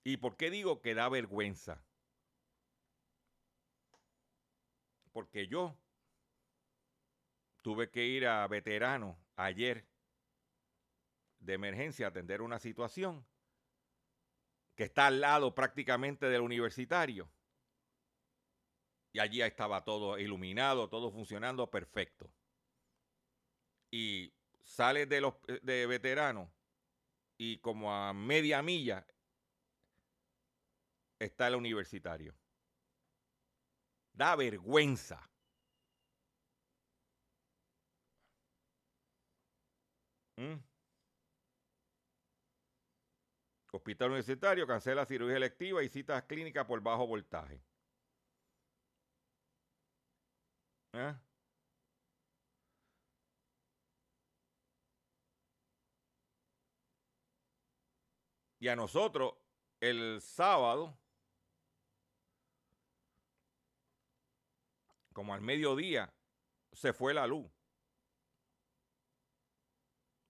¿Y 0.04 0.18
por 0.18 0.36
qué 0.36 0.50
digo 0.50 0.82
que 0.82 0.96
da 0.96 1.08
vergüenza? 1.08 1.86
Porque 5.12 5.48
yo 5.48 5.78
tuve 7.62 7.92
que 7.92 8.06
ir 8.06 8.26
a 8.26 8.46
veterano 8.48 9.24
ayer 9.36 9.88
de 11.40 11.54
emergencia 11.54 12.08
a 12.08 12.10
atender 12.10 12.42
una 12.42 12.58
situación 12.58 13.26
que 14.76 14.86
está 14.86 15.08
al 15.08 15.22
lado 15.22 15.54
prácticamente 15.54 16.26
del 16.26 16.42
universitario. 16.42 17.32
Y 19.14 19.20
allí 19.20 19.42
estaba 19.42 19.84
todo 19.84 20.18
iluminado, 20.18 20.90
todo 20.90 21.12
funcionando 21.12 21.70
perfecto. 21.70 22.30
Y 23.92 24.34
sales 24.64 25.08
de 25.08 25.22
los 25.22 25.36
de 25.62 25.86
veterano 25.86 26.52
y 27.38 27.60
como 27.60 27.94
a 27.94 28.14
media 28.14 28.62
milla 28.64 29.06
está 31.20 31.48
el 31.48 31.56
universitario. 31.56 32.36
Da 34.14 34.36
vergüenza. 34.36 35.30
¿Mm? 40.38 40.56
Hospital 43.72 44.12
Universitario 44.12 44.68
cancela 44.68 45.06
cirugía 45.06 45.38
electiva 45.38 45.84
y 45.84 45.90
citas 45.90 46.24
clínicas 46.24 46.66
por 46.66 46.80
bajo 46.82 47.08
voltaje. 47.08 47.60
¿Eh? 50.94 51.16
Y 58.60 58.68
a 58.70 58.76
nosotros, 58.76 59.34
el 59.82 60.22
sábado, 60.22 60.98
como 65.12 65.34
al 65.34 65.42
mediodía, 65.42 66.14
se 66.72 66.94
fue 66.94 67.14
la 67.14 67.28
luz. 67.28 67.52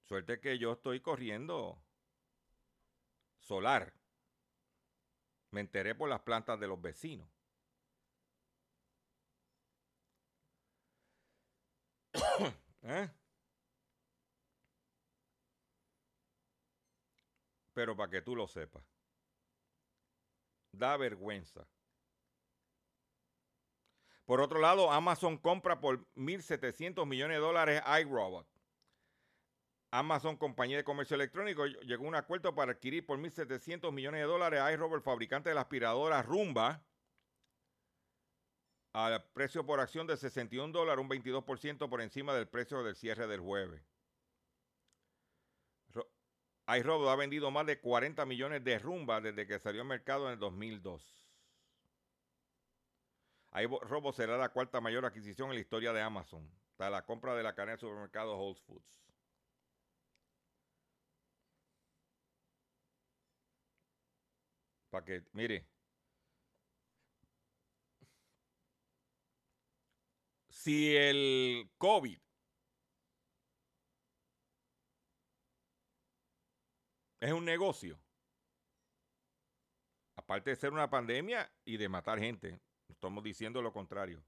Suerte 0.01 0.39
que 0.39 0.57
yo 0.57 0.73
estoy 0.73 0.99
corriendo 0.99 1.79
solar. 3.39 3.93
Me 5.51 5.61
enteré 5.61 5.93
por 5.93 6.09
las 6.09 6.21
plantas 6.21 6.59
de 6.59 6.67
los 6.67 6.81
vecinos. 6.81 7.29
¿Eh? 12.83 13.09
Pero 17.73 17.95
para 17.95 18.11
que 18.11 18.21
tú 18.21 18.35
lo 18.35 18.47
sepas. 18.47 18.83
Da 20.71 20.97
vergüenza. 20.97 21.67
Por 24.25 24.39
otro 24.39 24.59
lado, 24.59 24.91
Amazon 24.91 25.37
compra 25.37 25.79
por 25.79 26.05
1.700 26.15 27.05
millones 27.05 27.37
de 27.37 27.41
dólares 27.41 27.81
iRobot. 28.01 28.47
Amazon, 29.91 30.37
compañía 30.37 30.77
de 30.77 30.83
comercio 30.83 31.15
electrónico, 31.15 31.65
llegó 31.65 32.05
a 32.05 32.07
un 32.07 32.15
acuerdo 32.15 32.55
para 32.55 32.71
adquirir 32.71 33.05
por 33.05 33.19
1.700 33.19 33.91
millones 33.91 34.21
de 34.21 34.27
dólares 34.27 34.61
a 34.61 34.71
iRobot, 34.71 35.03
fabricante 35.03 35.49
de 35.49 35.55
la 35.55 35.61
aspiradora 35.61 36.23
Rumba, 36.23 36.83
al 38.93 39.23
precio 39.33 39.65
por 39.65 39.79
acción 39.79 40.05
de 40.05 40.15
61 40.15 40.71
dólares, 40.71 41.03
un 41.03 41.09
22% 41.09 41.89
por 41.89 42.01
encima 42.01 42.33
del 42.35 42.47
precio 42.47 42.83
del 42.83 42.95
cierre 42.95 43.27
del 43.27 43.41
jueves. 43.41 43.81
iRobot 46.67 47.09
ha 47.09 47.15
vendido 47.15 47.51
más 47.51 47.65
de 47.65 47.79
40 47.79 48.25
millones 48.25 48.63
de 48.63 48.79
Rumba 48.79 49.19
desde 49.19 49.45
que 49.47 49.59
salió 49.59 49.81
al 49.81 49.87
mercado 49.87 50.27
en 50.27 50.33
el 50.33 50.39
2002. 50.39 51.03
iRobot 53.55 54.15
será 54.15 54.37
la 54.37 54.49
cuarta 54.49 54.79
mayor 54.79 55.05
adquisición 55.05 55.49
en 55.49 55.55
la 55.55 55.61
historia 55.61 55.91
de 55.91 56.01
Amazon, 56.01 56.47
tras 56.77 56.91
la 56.91 57.03
compra 57.03 57.35
de 57.35 57.43
la 57.43 57.55
cadena 57.55 57.73
de 57.73 57.79
supermercados 57.79 58.35
Whole 58.37 58.59
Foods. 58.65 59.03
Para 64.91 65.03
que, 65.05 65.23
mire, 65.33 65.72
si 70.63 70.95
el 70.95 71.69
COVID 71.77 72.17
es 77.19 77.33
un 77.33 77.43
negocio, 77.43 77.99
aparte 80.15 80.51
de 80.51 80.55
ser 80.55 80.71
una 80.71 80.89
pandemia 80.89 81.53
y 81.65 81.75
de 81.75 81.89
matar 81.89 82.17
gente, 82.17 82.61
estamos 82.87 83.25
diciendo 83.25 83.61
lo 83.61 83.73
contrario. 83.73 84.23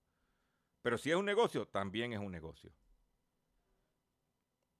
Pero 0.81 0.97
si 0.97 1.09
es 1.09 1.15
un 1.15 1.23
negocio, 1.23 1.69
también 1.69 2.11
es 2.11 2.19
un 2.19 2.33
negocio. 2.33 2.75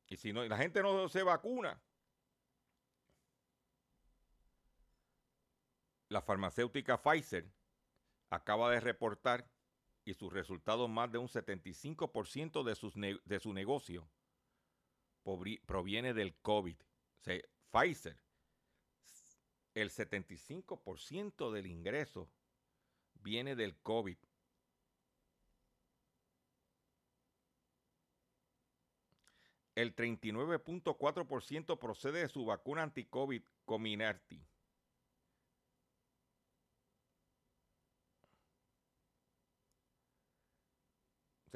Y 0.08 0.18
si 0.18 0.34
no, 0.34 0.44
la 0.44 0.58
gente 0.58 0.84
no 0.84 1.08
se 1.08 1.24
vacuna, 1.24 1.82
la 6.10 6.22
farmacéutica 6.22 7.02
Pfizer 7.02 7.50
acaba 8.30 8.72
de 8.72 8.82
reportar 8.82 9.55
y 10.06 10.14
sus 10.14 10.32
resultados 10.32 10.88
más 10.88 11.12
de 11.12 11.18
un 11.18 11.28
75% 11.28 12.64
de, 12.64 12.76
sus 12.76 12.94
de 12.94 13.40
su 13.40 13.54
negocio 13.54 14.08
proviene 15.66 16.14
del 16.14 16.36
COVID. 16.36 16.78
Pfizer, 17.72 18.18
el 19.74 19.90
75% 19.90 21.52
del 21.52 21.66
ingreso 21.66 22.30
viene 23.16 23.56
del 23.56 23.76
COVID. 23.78 24.18
El 29.74 29.94
39.4% 29.94 31.80
procede 31.80 32.20
de 32.20 32.30
su 32.30 32.46
vacuna 32.46 32.84
anti-COVID 32.84 33.42
Comirnaty. 33.66 34.42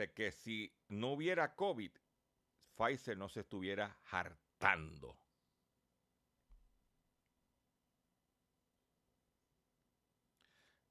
Que 0.07 0.31
si 0.31 0.73
no 0.87 1.11
hubiera 1.11 1.55
COVID, 1.55 1.91
Pfizer 2.75 3.17
no 3.17 3.27
se 3.27 3.41
estuviera 3.41 3.99
hartando. 4.09 5.17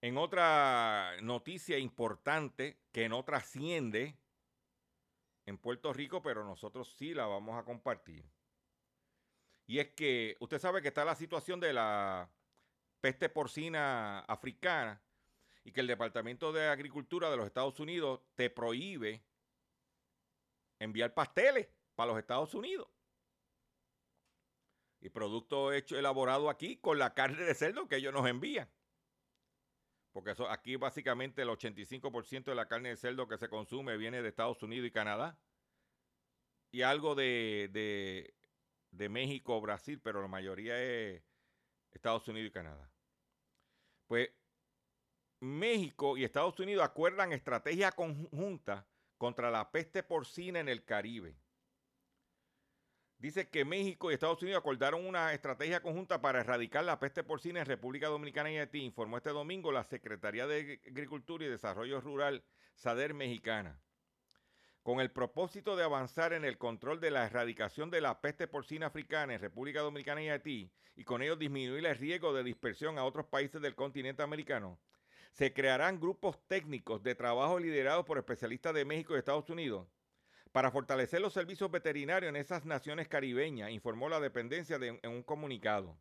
En 0.01 0.17
otra 0.17 1.21
noticia 1.23 1.79
importante 1.79 2.79
que 2.93 3.09
no 3.09 3.25
trasciende 3.25 4.17
en 5.47 5.59
Puerto 5.59 5.93
Rico, 5.93 6.23
pero 6.23 6.45
nosotros 6.45 6.95
sí 6.97 7.15
la 7.15 7.27
vamos 7.27 7.59
a 7.59 7.65
compartir. 7.65 8.25
Y 9.67 9.81
es 9.81 9.89
que 9.89 10.37
usted 10.41 10.59
sabe 10.59 10.83
que 10.83 10.89
está 10.89 11.05
la 11.05 11.15
situación 11.15 11.59
de 11.59 11.73
la 11.73 12.31
peste 13.01 13.29
porcina 13.29 14.21
africana 14.21 15.03
y 15.65 15.73
que 15.73 15.81
el 15.81 15.87
Departamento 15.87 16.53
de 16.53 16.69
Agricultura 16.69 17.31
de 17.31 17.37
los 17.37 17.47
Estados 17.47 17.79
Unidos 17.81 18.21
te 18.35 18.51
prohíbe 18.51 19.23
enviar 20.79 21.15
pasteles 21.15 21.69
para 21.95 22.13
los 22.13 22.19
Estados 22.19 22.55
Unidos. 22.55 22.89
Y 25.01 25.11
producto 25.11 25.73
hecho 25.73 25.99
elaborado 25.99 26.51
aquí 26.51 26.77
con 26.77 26.99
la 26.99 27.15
carne 27.15 27.45
de 27.45 27.55
cerdo 27.55 27.87
que 27.87 27.97
ellos 27.97 28.13
nos 28.13 28.27
envían. 28.27 28.69
Porque 30.13 30.33
eso, 30.33 30.49
aquí 30.49 30.77
básicamente 30.77 31.43
el 31.43 31.49
85% 31.49 32.45
de 32.45 32.55
la 32.55 32.67
carne 32.67 32.91
de 32.91 32.97
cerdo 32.97 33.29
que 33.29 33.39
se 33.39 33.49
consume 33.49 33.97
viene 33.97 34.23
de 34.23 34.29
Estados 34.29 34.63
Unidos 34.63 34.89
y 34.89 34.91
Canadá. 34.91 35.39
Y 36.73 36.83
algo 36.83 37.15
de, 37.15 37.69
de, 37.73 38.35
de 38.91 39.09
México 39.09 39.57
o 39.57 39.61
Brasil, 39.61 40.01
pero 40.01 40.21
la 40.21 40.29
mayoría 40.29 40.83
es 40.83 41.23
Estados 41.93 42.27
Unidos 42.29 42.49
y 42.49 42.53
Canadá. 42.53 42.91
Pues 44.07 44.31
México 45.41 46.17
y 46.17 46.25
Estados 46.25 46.59
Unidos 46.59 46.85
acuerdan 46.85 47.33
estrategia 47.33 47.93
conjunta 47.93 48.87
contra 49.17 49.51
la 49.51 49.71
peste 49.71 50.03
porcina 50.03 50.59
en 50.59 50.69
el 50.69 50.85
Caribe. 50.85 51.37
Dice 53.19 53.49
que 53.49 53.65
México 53.65 54.11
y 54.11 54.15
Estados 54.15 54.43
Unidos 54.43 54.61
acordaron 54.61 55.05
una 55.05 55.33
estrategia 55.33 55.83
conjunta 55.83 56.21
para 56.21 56.41
erradicar 56.41 56.85
la 56.85 57.01
peste 57.01 57.25
porcina 57.25 57.61
en 57.61 57.67
República 57.67 58.07
Dominicana 58.07 58.51
y 58.51 58.59
Haití, 58.59 58.79
informó 58.81 59.17
este 59.17 59.31
domingo 59.31 59.73
la 59.73 59.83
Secretaría 59.83 60.47
de 60.47 60.81
Agricultura 60.87 61.45
y 61.45 61.49
Desarrollo 61.49 62.01
Rural 62.01 62.45
SADER 62.75 63.15
mexicana. 63.15 63.81
Con 64.85 65.01
el 65.01 65.11
propósito 65.11 65.75
de 65.75 65.83
avanzar 65.83 66.33
en 66.33 66.45
el 66.45 66.59
control 66.59 67.01
de 67.01 67.11
la 67.11 67.27
erradicación 67.27 67.91
de 67.91 68.01
la 68.01 68.21
peste 68.21 68.47
porcina 68.47 68.87
africana 68.87 69.35
en 69.35 69.41
República 69.41 69.81
Dominicana 69.81 70.23
y 70.23 70.29
Haití, 70.29 70.73
y 70.95 71.05
con 71.05 71.21
ello 71.21 71.35
disminuir 71.35 71.85
el 71.87 71.97
riesgo 71.97 72.33
de 72.33 72.45
dispersión 72.45 72.99
a 72.99 73.05
otros 73.05 73.27
países 73.27 73.61
del 73.61 73.75
continente 73.75 74.23
americano, 74.23 74.79
se 75.39 75.53
crearán 75.53 76.01
grupos 76.01 76.37
técnicos 76.49 77.01
de 77.05 77.15
trabajo 77.15 77.61
liderados 77.61 78.05
por 78.05 78.19
especialistas 78.19 78.75
de 78.75 78.85
México 78.85 79.15
y 79.15 79.19
Estados 79.19 79.49
Unidos 79.49 79.87
para 80.51 80.73
fortalecer 80.73 81.21
los 81.21 81.33
servicios 81.33 81.71
veterinarios 81.71 82.29
en 82.31 82.35
esas 82.35 82.65
naciones 82.65 83.07
caribeñas, 83.07 83.71
informó 83.71 84.09
la 84.09 84.19
dependencia 84.19 84.81
de- 84.81 84.99
en 85.01 85.11
un 85.13 85.23
comunicado. 85.23 85.97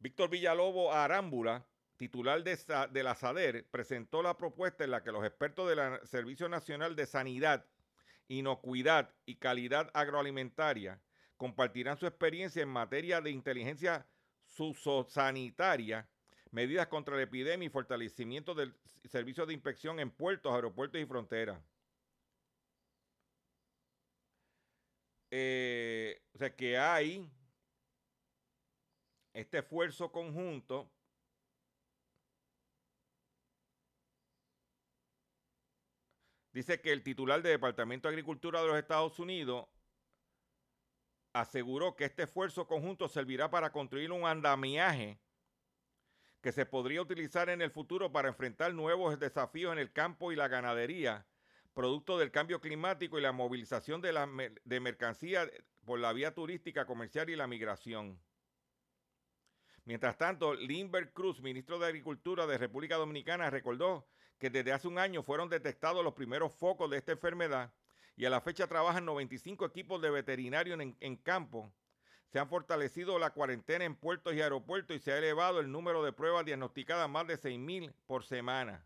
Víctor 0.00 0.30
Villalobo 0.30 0.92
Arámbula, 0.92 1.64
titular 1.96 2.42
de, 2.42 2.58
de 2.90 3.02
la 3.04 3.14
SADER, 3.14 3.70
presentó 3.70 4.20
la 4.20 4.36
propuesta 4.36 4.82
en 4.82 4.90
la 4.90 5.04
que 5.04 5.12
los 5.12 5.24
expertos 5.24 5.68
del 5.68 6.04
Servicio 6.04 6.48
Nacional 6.48 6.96
de 6.96 7.06
Sanidad, 7.06 7.64
Inocuidad 8.26 9.14
y 9.26 9.36
Calidad 9.36 9.92
Agroalimentaria 9.94 11.00
compartirán 11.36 11.98
su 11.98 12.06
experiencia 12.08 12.64
en 12.64 12.68
materia 12.68 13.20
de 13.20 13.30
inteligencia 13.30 14.08
sociosanitaria, 14.42 16.08
medidas 16.54 16.86
contra 16.86 17.16
la 17.16 17.22
epidemia 17.22 17.66
y 17.66 17.68
fortalecimiento 17.68 18.54
del 18.54 18.72
servicio 19.06 19.44
de 19.44 19.54
inspección 19.54 19.98
en 19.98 20.08
puertos, 20.08 20.52
aeropuertos 20.52 21.00
y 21.00 21.04
fronteras. 21.04 21.60
Eh, 25.32 26.22
o 26.32 26.38
sea 26.38 26.54
que 26.54 26.78
hay 26.78 27.28
este 29.32 29.58
esfuerzo 29.58 30.12
conjunto 30.12 30.88
dice 36.52 36.80
que 36.80 36.92
el 36.92 37.02
titular 37.02 37.42
del 37.42 37.54
Departamento 37.54 38.06
de 38.06 38.14
Agricultura 38.14 38.62
de 38.62 38.68
los 38.68 38.78
Estados 38.78 39.18
Unidos 39.18 39.66
aseguró 41.32 41.96
que 41.96 42.04
este 42.04 42.22
esfuerzo 42.22 42.68
conjunto 42.68 43.08
servirá 43.08 43.50
para 43.50 43.72
construir 43.72 44.12
un 44.12 44.24
andamiaje 44.24 45.18
que 46.44 46.52
se 46.52 46.66
podría 46.66 47.00
utilizar 47.00 47.48
en 47.48 47.62
el 47.62 47.70
futuro 47.70 48.12
para 48.12 48.28
enfrentar 48.28 48.74
nuevos 48.74 49.18
desafíos 49.18 49.72
en 49.72 49.78
el 49.78 49.90
campo 49.92 50.30
y 50.30 50.36
la 50.36 50.46
ganadería, 50.46 51.26
producto 51.72 52.18
del 52.18 52.30
cambio 52.30 52.60
climático 52.60 53.18
y 53.18 53.22
la 53.22 53.32
movilización 53.32 54.02
de, 54.02 54.12
la, 54.12 54.26
mer- 54.26 54.60
de 54.62 54.78
mercancía 54.78 55.50
por 55.86 56.00
la 56.00 56.12
vía 56.12 56.34
turística, 56.34 56.84
comercial 56.84 57.30
y 57.30 57.36
la 57.36 57.46
migración. 57.46 58.20
Mientras 59.86 60.18
tanto, 60.18 60.52
Limber 60.52 61.14
Cruz, 61.14 61.40
ministro 61.40 61.78
de 61.78 61.86
Agricultura 61.86 62.46
de 62.46 62.58
República 62.58 62.96
Dominicana, 62.96 63.48
recordó 63.48 64.06
que 64.38 64.50
desde 64.50 64.72
hace 64.74 64.86
un 64.86 64.98
año 64.98 65.22
fueron 65.22 65.48
detectados 65.48 66.04
los 66.04 66.12
primeros 66.12 66.52
focos 66.52 66.90
de 66.90 66.98
esta 66.98 67.12
enfermedad 67.12 67.72
y 68.16 68.26
a 68.26 68.30
la 68.30 68.42
fecha 68.42 68.66
trabajan 68.66 69.06
95 69.06 69.64
equipos 69.64 70.02
de 70.02 70.10
veterinarios 70.10 70.78
en 70.78 71.16
campo. 71.16 71.72
Se 72.34 72.40
han 72.40 72.48
fortalecido 72.48 73.16
la 73.20 73.30
cuarentena 73.30 73.84
en 73.84 73.94
puertos 73.94 74.34
y 74.34 74.42
aeropuertos 74.42 74.96
y 74.96 74.98
se 74.98 75.12
ha 75.12 75.18
elevado 75.18 75.60
el 75.60 75.70
número 75.70 76.02
de 76.02 76.12
pruebas 76.12 76.44
diagnosticadas 76.44 77.04
a 77.04 77.06
más 77.06 77.28
de 77.28 77.38
6.000 77.38 77.94
por 78.06 78.24
semana. 78.24 78.84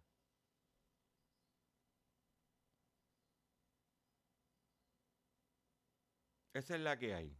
Esa 6.53 6.74
es 6.74 6.82
la 6.82 6.99
que 6.99 7.14
hay. 7.14 7.34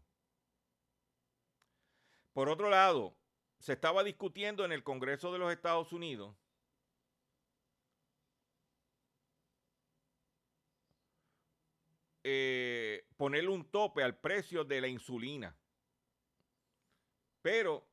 Por 2.33 2.49
otro 2.49 2.71
lado, 2.71 3.15
se 3.59 3.75
estaba 3.75 4.03
discutiendo 4.03 4.65
en 4.65 4.73
el 4.73 4.83
Congreso 4.83 5.31
de 5.31 5.39
los 5.39 5.53
Estados 5.53 5.93
Unidos 5.93 6.35
eh, 12.25 13.07
ponerle 13.19 13.51
un 13.51 13.71
tope 13.71 14.03
al 14.03 14.17
precio 14.17 14.65
de 14.65 14.81
la 14.81 14.89
insulina. 14.89 15.55
Pero 17.51 17.89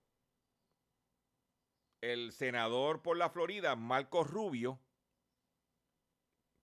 el 2.01 2.34
senador 2.34 3.01
por 3.01 3.16
la 3.16 3.30
Florida, 3.30 3.74
Marcos 3.78 4.30
Rubio, 4.30 4.82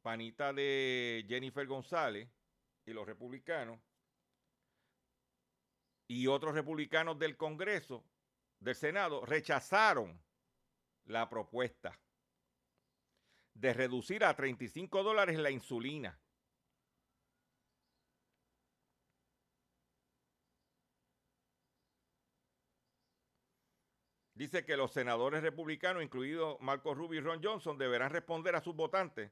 panita 0.03 0.53
de 0.53 1.25
Jennifer 1.27 1.67
González 1.67 2.29
y 2.85 2.93
los 2.93 3.07
republicanos, 3.07 3.81
y 6.07 6.27
otros 6.27 6.55
republicanos 6.55 7.19
del 7.19 7.39
Congreso, 7.39 8.05
del 8.61 8.75
Senado, 8.75 9.25
rechazaron 9.25 10.23
la 11.07 11.31
propuesta 11.31 11.99
de 13.55 13.73
reducir 13.73 14.23
a 14.23 14.37
35 14.37 15.03
dólares 15.03 15.39
la 15.39 15.51
insulina. 15.51 16.22
Dice 24.43 24.65
que 24.65 24.77
los 24.77 24.93
senadores 24.93 25.41
republicanos, 25.41 26.03
incluidos 26.03 26.61
Marco 26.61 26.95
Rubio 26.95 27.21
y 27.21 27.23
Ron 27.23 27.41
Johnson, 27.41 27.79
deberán 27.79 28.11
responder 28.11 28.57
a 28.57 28.61
sus 28.61 28.75
votantes 28.75 29.31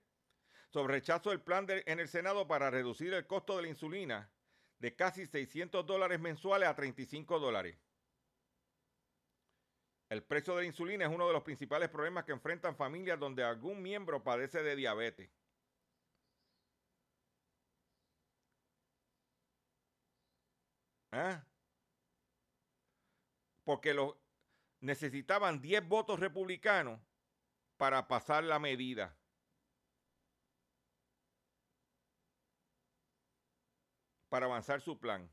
sobre 0.68 0.92
rechazo 0.92 1.30
del 1.30 1.40
plan 1.40 1.66
en 1.68 1.98
el 1.98 2.06
Senado 2.06 2.46
para 2.46 2.70
reducir 2.70 3.12
el 3.12 3.26
costo 3.26 3.56
de 3.56 3.62
la 3.62 3.68
insulina 3.68 4.30
de 4.78 4.94
casi 4.94 5.26
600 5.26 5.84
dólares 5.84 6.20
mensuales 6.20 6.68
a 6.68 6.76
35 6.76 7.40
dólares. 7.40 7.76
El 10.11 10.22
precio 10.22 10.54
de 10.54 10.61
la 10.61 10.68
insulina 10.68 11.06
es 11.06 11.11
uno 11.12 11.26
de 11.26 11.32
los 11.32 11.42
principales 11.42 11.88
problemas 11.88 12.22
que 12.22 12.30
enfrentan 12.30 12.76
familias 12.76 13.18
donde 13.18 13.42
algún 13.42 13.82
miembro 13.82 14.22
padece 14.22 14.62
de 14.62 14.76
diabetes. 14.76 15.28
¿Ah? 21.11 21.44
Porque 23.64 23.92
los, 23.92 24.14
necesitaban 24.81 25.61
10 25.61 25.87
votos 25.89 26.20
republicanos 26.20 27.01
para 27.76 28.09
pasar 28.09 28.45
la 28.45 28.59
medida. 28.59 29.16
Para 34.28 34.47
avanzar 34.47 34.81
su 34.81 34.99
plan. 34.99 35.31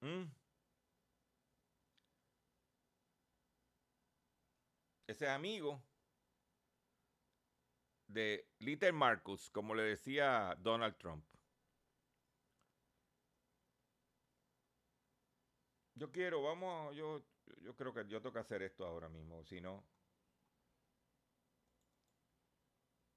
¿Mm? 0.00 0.24
Ese 5.06 5.28
amigo 5.28 5.82
de 8.06 8.48
Little 8.58 8.92
Marcus, 8.92 9.50
como 9.50 9.74
le 9.74 9.82
decía 9.82 10.56
Donald 10.60 10.96
Trump. 10.96 11.31
Yo 16.02 16.10
quiero, 16.10 16.42
vamos, 16.42 16.96
yo, 16.96 17.22
yo 17.60 17.76
creo 17.76 17.94
que 17.94 18.04
yo 18.08 18.20
que 18.20 18.38
hacer 18.40 18.60
esto 18.62 18.84
ahora 18.84 19.08
mismo, 19.08 19.44
si 19.44 19.60
no. 19.60 19.84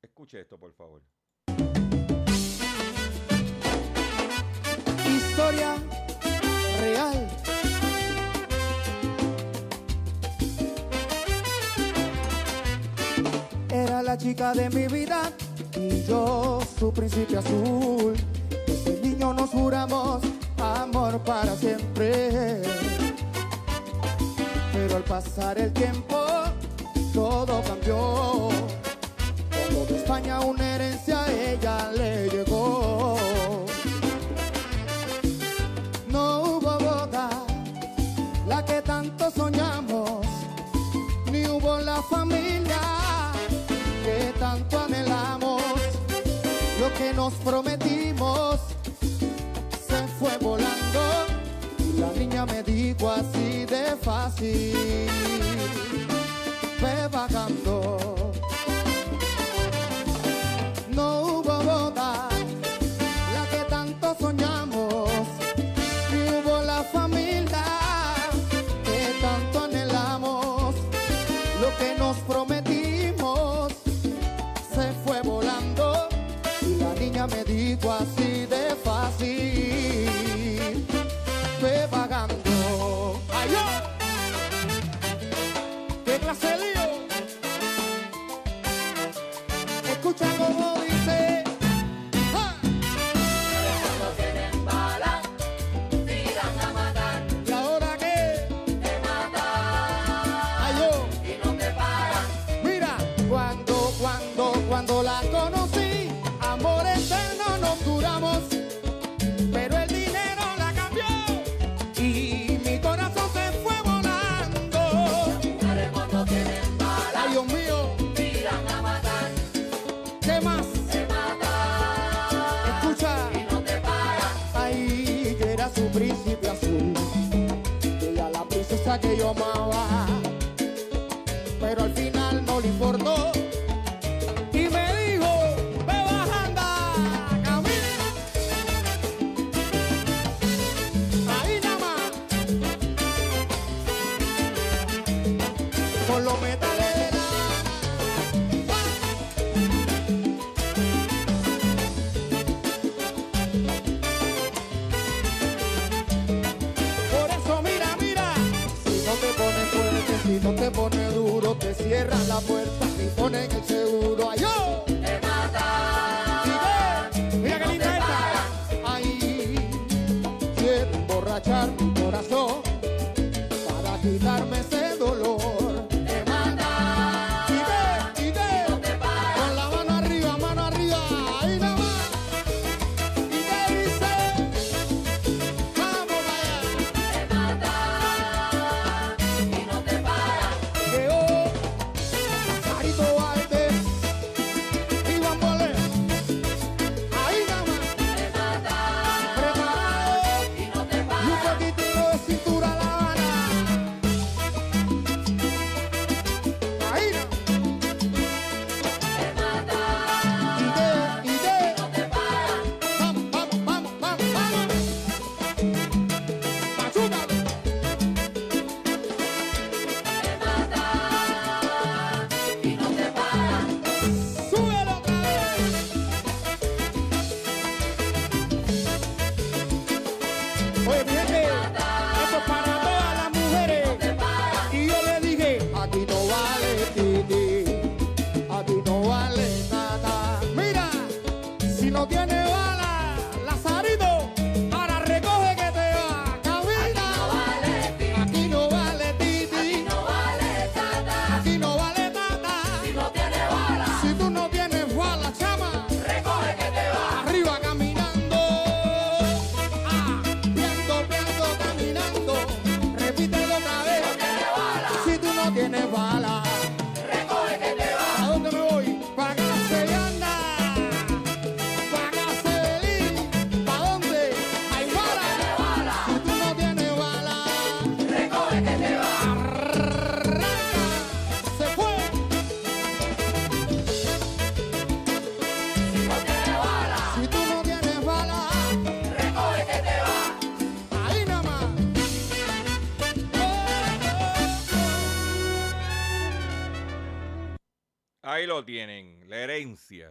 Escuche 0.03 0.41
esto, 0.41 0.59
por 0.59 0.71
favor. 0.71 1.01
Historia 5.03 5.77
real. 6.79 7.27
Era 13.71 14.03
la 14.03 14.15
chica 14.15 14.53
de 14.53 14.69
mi 14.69 14.85
vida 14.85 15.33
y 15.75 16.03
yo 16.03 16.59
su 16.77 16.93
principio 16.93 17.39
azul. 17.39 18.13
Desde 18.67 19.01
niño 19.01 19.33
nos 19.33 19.49
juramos 19.49 20.21
amor 20.59 21.19
para 21.23 21.55
siempre. 21.55 21.74
Pero 21.95 22.65
al 24.97 25.03
pasar 25.03 25.57
el 25.57 25.71
tiempo 25.71 26.17
todo 27.13 27.61
cambió. 27.63 28.49
Cuando 29.49 29.85
de 29.85 29.95
España 29.97 30.41
una 30.41 30.75
herencia 30.75 31.23
a 31.23 31.31
ella 31.31 31.91
le 31.95 32.29
llegó. 32.29 33.15
No 36.09 36.41
hubo 36.41 36.77
boda, 36.79 37.29
la 38.45 38.65
que 38.65 38.81
tanto 38.81 39.31
soñamos, 39.31 40.25
ni 41.31 41.45
hubo 41.47 41.79
la 41.79 42.01
familia 42.03 42.81
que 44.03 44.33
tanto 44.37 44.79
anhelamos. 44.81 45.61
Lo 46.81 46.93
que 46.97 47.13
nos 47.13 47.33
prometimos 47.35 48.59
se 49.87 50.07
fue 50.19 50.37
volando 50.39 50.54
dijo 52.65 53.09
así 53.09 53.65
de 53.65 53.95
fácil, 54.01 54.73
ve 56.81 57.09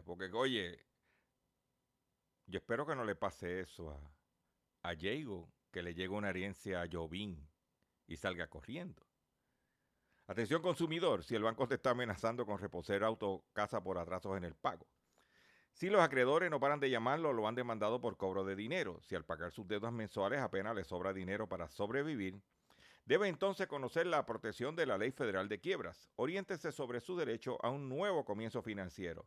Porque, 0.02 0.30
oye, 0.32 0.78
yo 2.46 2.58
espero 2.58 2.86
que 2.86 2.94
no 2.94 3.04
le 3.04 3.14
pase 3.14 3.60
eso 3.60 3.90
a, 3.90 4.88
a 4.88 4.94
Diego, 4.94 5.52
que 5.70 5.82
le 5.82 5.94
llegue 5.94 6.10
una 6.10 6.30
herencia 6.30 6.82
a 6.82 6.88
Jovín 6.90 7.48
y 8.06 8.16
salga 8.16 8.48
corriendo. 8.48 9.02
Atención 10.26 10.62
consumidor, 10.62 11.22
si 11.22 11.34
el 11.34 11.42
banco 11.42 11.68
te 11.68 11.74
está 11.74 11.90
amenazando 11.90 12.46
con 12.46 12.58
reposer 12.58 13.04
auto 13.04 13.44
casa 13.52 13.82
por 13.82 13.98
atrasos 13.98 14.36
en 14.36 14.44
el 14.44 14.54
pago. 14.54 14.86
Si 15.74 15.90
los 15.90 16.00
acreedores 16.00 16.50
no 16.50 16.60
paran 16.60 16.80
de 16.80 16.88
llamarlo, 16.88 17.32
lo 17.32 17.48
han 17.48 17.56
demandado 17.56 18.00
por 18.00 18.16
cobro 18.16 18.44
de 18.44 18.54
dinero. 18.54 19.00
Si 19.02 19.16
al 19.16 19.24
pagar 19.24 19.50
sus 19.50 19.66
deudas 19.66 19.92
mensuales 19.92 20.40
apenas 20.40 20.74
le 20.74 20.84
sobra 20.84 21.12
dinero 21.12 21.48
para 21.48 21.68
sobrevivir, 21.68 22.40
debe 23.04 23.28
entonces 23.28 23.66
conocer 23.66 24.06
la 24.06 24.24
protección 24.24 24.76
de 24.76 24.86
la 24.86 24.96
Ley 24.96 25.10
Federal 25.10 25.48
de 25.48 25.60
Quiebras. 25.60 26.08
Oriéntese 26.16 26.72
sobre 26.72 27.00
su 27.00 27.16
derecho 27.16 27.58
a 27.62 27.70
un 27.70 27.88
nuevo 27.88 28.24
comienzo 28.24 28.62
financiero. 28.62 29.26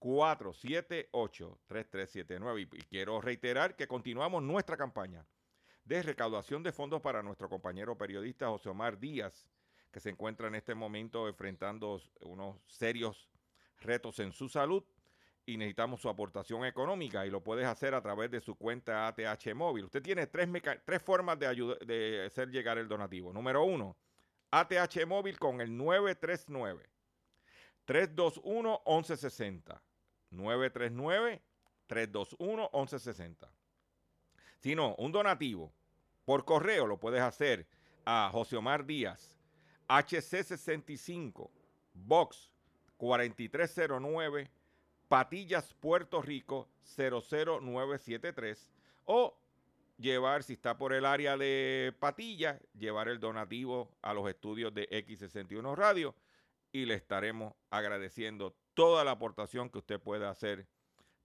478-3379. 0.00 2.58
Y, 2.58 2.62
y 2.78 2.82
quiero 2.82 3.20
reiterar 3.20 3.76
que 3.76 3.86
continuamos 3.86 4.42
nuestra 4.42 4.76
campaña 4.76 5.24
de 5.84 6.02
recaudación 6.02 6.62
de 6.62 6.72
fondos 6.72 7.00
para 7.00 7.22
nuestro 7.22 7.48
compañero 7.48 7.96
periodista 7.96 8.48
José 8.48 8.68
Omar 8.68 8.98
Díaz, 8.98 9.48
que 9.90 10.00
se 10.00 10.10
encuentra 10.10 10.48
en 10.48 10.54
este 10.54 10.74
momento 10.74 11.28
enfrentando 11.28 12.00
unos 12.20 12.56
serios 12.66 13.30
retos 13.80 14.18
en 14.20 14.32
su 14.32 14.48
salud 14.48 14.84
y 15.46 15.56
necesitamos 15.56 16.00
su 16.00 16.08
aportación 16.08 16.64
económica 16.64 17.26
y 17.26 17.30
lo 17.30 17.42
puedes 17.42 17.66
hacer 17.66 17.94
a 17.94 18.02
través 18.02 18.30
de 18.30 18.40
su 18.40 18.54
cuenta 18.54 19.08
ATH 19.08 19.54
móvil. 19.54 19.86
Usted 19.86 20.02
tiene 20.02 20.26
tres, 20.26 20.48
tres 20.84 21.02
formas 21.02 21.38
de, 21.38 21.76
de 21.86 22.26
hacer 22.26 22.50
llegar 22.50 22.78
el 22.78 22.88
donativo. 22.88 23.32
Número 23.32 23.64
uno, 23.64 23.96
ATH 24.50 25.06
móvil 25.06 25.38
con 25.38 25.60
el 25.60 25.76
939 25.76 26.88
321 27.84 28.82
1160. 30.30 30.36
939 30.36 31.42
321 31.86 32.70
1160. 32.72 33.52
Si 34.60 34.74
no, 34.74 34.94
un 34.96 35.12
donativo 35.12 35.72
por 36.24 36.44
correo 36.44 36.86
lo 36.86 36.98
puedes 36.98 37.20
hacer 37.20 37.66
a 38.04 38.30
José 38.32 38.56
Omar 38.56 38.84
Díaz, 38.84 39.38
HC65, 39.88 41.50
Box 41.94 42.52
4309, 42.96 44.50
Patillas, 45.08 45.74
Puerto 45.74 46.22
Rico 46.22 46.68
00973 46.96 48.70
o 49.06 49.36
llevar, 49.98 50.42
si 50.42 50.52
está 50.52 50.78
por 50.78 50.92
el 50.92 51.04
área 51.04 51.36
de 51.36 51.94
Patillas, 51.98 52.60
llevar 52.78 53.08
el 53.08 53.18
donativo 53.18 53.90
a 54.02 54.14
los 54.14 54.28
estudios 54.28 54.72
de 54.72 54.88
X61 54.88 55.74
Radio 55.74 56.14
y 56.72 56.84
le 56.84 56.94
estaremos 56.94 57.54
agradeciendo 57.70 58.56
toda 58.74 59.04
la 59.04 59.12
aportación 59.12 59.70
que 59.70 59.78
usted 59.78 60.00
pueda 60.00 60.30
hacer 60.30 60.66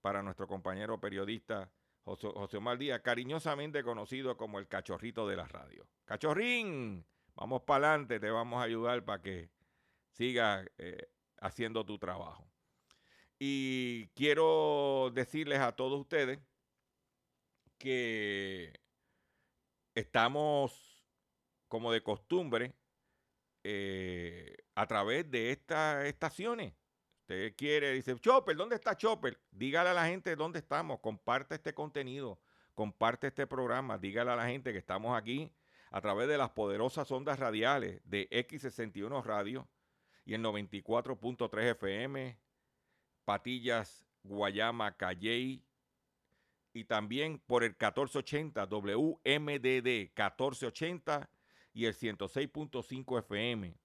para 0.01 0.21
nuestro 0.23 0.47
compañero 0.47 0.99
periodista 0.99 1.71
José, 2.03 2.27
José 2.33 2.59
Díaz, 2.77 3.01
cariñosamente 3.01 3.83
conocido 3.83 4.37
como 4.37 4.59
el 4.59 4.67
cachorrito 4.67 5.27
de 5.27 5.35
la 5.35 5.47
radio. 5.47 5.87
Cachorrín, 6.05 7.03
vamos 7.35 7.63
para 7.63 7.89
adelante, 7.89 8.19
te 8.19 8.29
vamos 8.29 8.61
a 8.61 8.63
ayudar 8.63 9.03
para 9.03 9.21
que 9.21 9.49
sigas 10.11 10.67
eh, 10.77 11.09
haciendo 11.39 11.83
tu 11.85 11.97
trabajo. 11.97 12.47
Y 13.39 14.07
quiero 14.09 15.11
decirles 15.13 15.59
a 15.59 15.75
todos 15.75 15.99
ustedes 15.99 16.39
que 17.77 18.79
estamos, 19.95 21.03
como 21.67 21.91
de 21.91 22.01
costumbre, 22.01 22.73
eh, 23.67 24.55
a 24.75 24.85
través 24.85 25.29
de 25.31 25.49
estas 25.49 26.05
estaciones. 26.05 26.75
Usted 27.21 27.55
quiere, 27.55 27.93
dice, 27.93 28.15
Chopper, 28.19 28.55
¿dónde 28.55 28.75
está 28.75 28.95
Chopper? 28.95 29.39
Dígale 29.49 29.89
a 29.89 29.93
la 29.95 30.05
gente 30.05 30.35
dónde 30.35 30.59
estamos, 30.59 30.99
comparte 30.99 31.55
este 31.55 31.73
contenido, 31.73 32.39
comparte 32.75 33.25
este 33.25 33.47
programa, 33.47 33.97
dígale 33.97 34.29
a 34.29 34.35
la 34.35 34.45
gente 34.45 34.71
que 34.71 34.77
estamos 34.77 35.17
aquí 35.17 35.51
a 35.89 35.99
través 35.99 36.27
de 36.27 36.37
las 36.37 36.51
poderosas 36.51 37.11
ondas 37.11 37.39
radiales 37.39 38.01
de 38.05 38.29
X61 38.29 39.23
Radio 39.23 39.67
y 40.25 40.35
el 40.35 40.43
94.3 40.43 41.71
FM, 41.71 42.37
Patillas, 43.25 44.05
Guayama, 44.21 44.95
Calley, 44.95 45.65
y 46.71 46.83
también 46.83 47.39
por 47.39 47.63
el 47.63 47.71
1480 47.71 48.67
WMDD 48.67 50.11
1480 50.13 51.31
y 51.75 51.85
el 51.85 51.93
106.5 51.93 53.19
FM. 53.19 53.77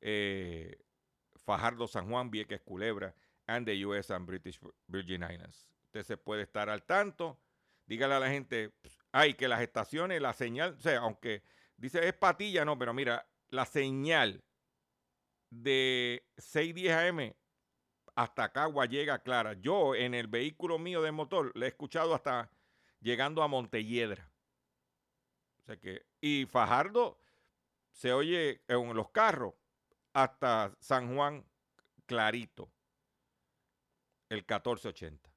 Eh, 0.00 0.76
Fajardo, 1.36 1.86
San 1.86 2.08
Juan, 2.08 2.30
Vieques, 2.30 2.62
Culebra, 2.62 3.14
and 3.46 3.66
the 3.66 3.84
US 3.84 4.10
and 4.10 4.26
British 4.26 4.58
Virgin 4.88 5.22
Islands. 5.22 5.68
Usted 5.84 6.02
se 6.02 6.16
puede 6.16 6.42
estar 6.42 6.70
al 6.70 6.82
tanto. 6.82 7.38
Dígale 7.86 8.14
a 8.14 8.20
la 8.20 8.30
gente, 8.30 8.72
ay, 9.12 9.34
que 9.34 9.46
las 9.46 9.60
estaciones, 9.60 10.20
la 10.22 10.32
señal, 10.32 10.74
o 10.78 10.80
sea, 10.80 11.00
aunque 11.00 11.42
dice 11.76 12.08
es 12.08 12.14
patilla, 12.14 12.64
no, 12.64 12.78
pero 12.78 12.94
mira, 12.94 13.28
la 13.50 13.66
señal 13.66 14.42
de 15.50 16.26
610 16.38 16.92
AM 16.96 17.34
hasta 18.14 18.50
Cagua 18.50 18.86
llega 18.86 19.22
clara. 19.22 19.52
Yo 19.52 19.94
en 19.94 20.14
el 20.14 20.26
vehículo 20.28 20.78
mío 20.78 21.02
de 21.02 21.12
motor 21.12 21.52
le 21.54 21.66
he 21.66 21.68
escuchado 21.68 22.14
hasta 22.14 22.50
llegando 23.00 23.42
a 23.42 23.48
Montelledra. 23.48 24.32
O 25.60 25.66
sea 25.66 25.76
que, 25.76 26.06
y 26.24 26.46
Fajardo 26.46 27.20
se 27.90 28.14
oye 28.14 28.62
en 28.66 28.94
los 28.94 29.10
carros 29.10 29.52
hasta 30.14 30.74
San 30.80 31.14
Juan 31.14 31.44
clarito, 32.06 32.72
el 34.30 34.38
1480. 34.38 35.30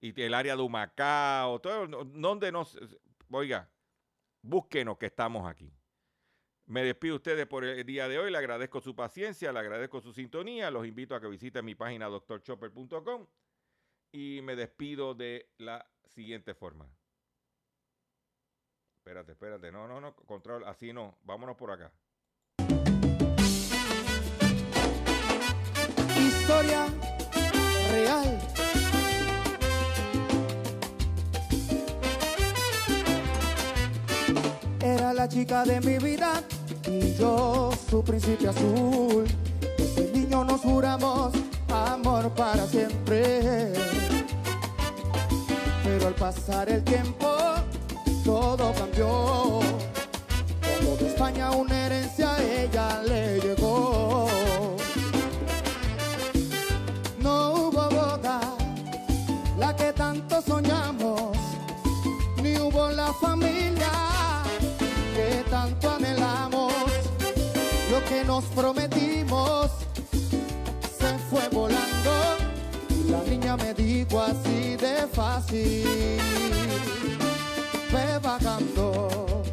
Y 0.00 0.20
el 0.20 0.34
área 0.34 0.56
de 0.56 0.62
Humacao, 0.62 1.60
todo, 1.60 1.86
donde 1.86 2.50
nos, 2.50 2.76
oiga, 3.30 3.70
búsquenos 4.42 4.98
que 4.98 5.06
estamos 5.06 5.48
aquí. 5.48 5.72
Me 6.66 6.82
despido 6.82 7.14
ustedes 7.14 7.46
por 7.46 7.64
el 7.64 7.86
día 7.86 8.08
de 8.08 8.18
hoy, 8.18 8.32
le 8.32 8.38
agradezco 8.38 8.80
su 8.80 8.96
paciencia, 8.96 9.52
le 9.52 9.60
agradezco 9.60 10.00
su 10.00 10.12
sintonía, 10.12 10.72
los 10.72 10.84
invito 10.84 11.14
a 11.14 11.20
que 11.20 11.28
visiten 11.28 11.64
mi 11.64 11.76
página 11.76 12.06
doctorchopper.com 12.06 13.24
y 14.10 14.40
me 14.42 14.56
despido 14.56 15.14
de 15.14 15.48
la 15.58 15.88
siguiente 16.06 16.54
forma. 16.54 16.90
Espérate, 19.08 19.32
espérate, 19.32 19.72
no, 19.72 19.88
no, 19.88 20.02
no, 20.02 20.14
control, 20.26 20.64
así 20.66 20.92
no, 20.92 21.14
vámonos 21.24 21.56
por 21.56 21.70
acá. 21.70 21.90
historia 26.14 26.88
real. 27.90 28.38
Era 34.82 35.14
la 35.14 35.26
chica 35.26 35.64
de 35.64 35.80
mi 35.80 35.96
vida 35.96 36.42
y 36.86 37.14
yo 37.14 37.70
su 37.88 38.04
príncipe 38.04 38.48
azul. 38.48 39.24
Desde 39.78 40.12
niño 40.12 40.44
nos 40.44 40.60
juramos 40.60 41.32
amor 41.70 42.30
para 42.34 42.66
siempre. 42.66 43.72
Pero 45.82 46.08
al 46.08 46.14
pasar 46.14 46.68
el 46.68 46.84
tiempo 46.84 47.38
todo 48.28 48.74
cambió. 48.74 49.60
Cuando 50.60 50.96
de 50.98 51.06
España 51.08 51.50
una 51.52 51.86
herencia 51.86 52.34
a 52.34 52.42
ella 52.42 53.02
le 53.02 53.40
llegó. 53.40 54.28
No 57.18 57.54
hubo 57.54 57.88
boda, 57.88 58.40
la 59.58 59.74
que 59.74 59.94
tanto 59.94 60.42
soñamos, 60.42 61.38
ni 62.42 62.58
hubo 62.58 62.90
la 62.90 63.14
familia 63.14 63.92
que 65.16 65.42
tanto 65.48 65.90
anhelamos. 65.90 66.74
Lo 67.90 67.98
que 68.10 68.24
nos 68.24 68.44
prometimos 68.58 69.70
se 70.98 71.10
fue 71.30 71.48
volando. 71.48 72.12
La 73.10 73.22
niña 73.22 73.56
me 73.56 73.72
dijo 73.72 74.20
así 74.20 74.76
de 74.76 75.06
fácil, 75.14 76.20
ve 77.98 78.18
bajando. 78.24 79.47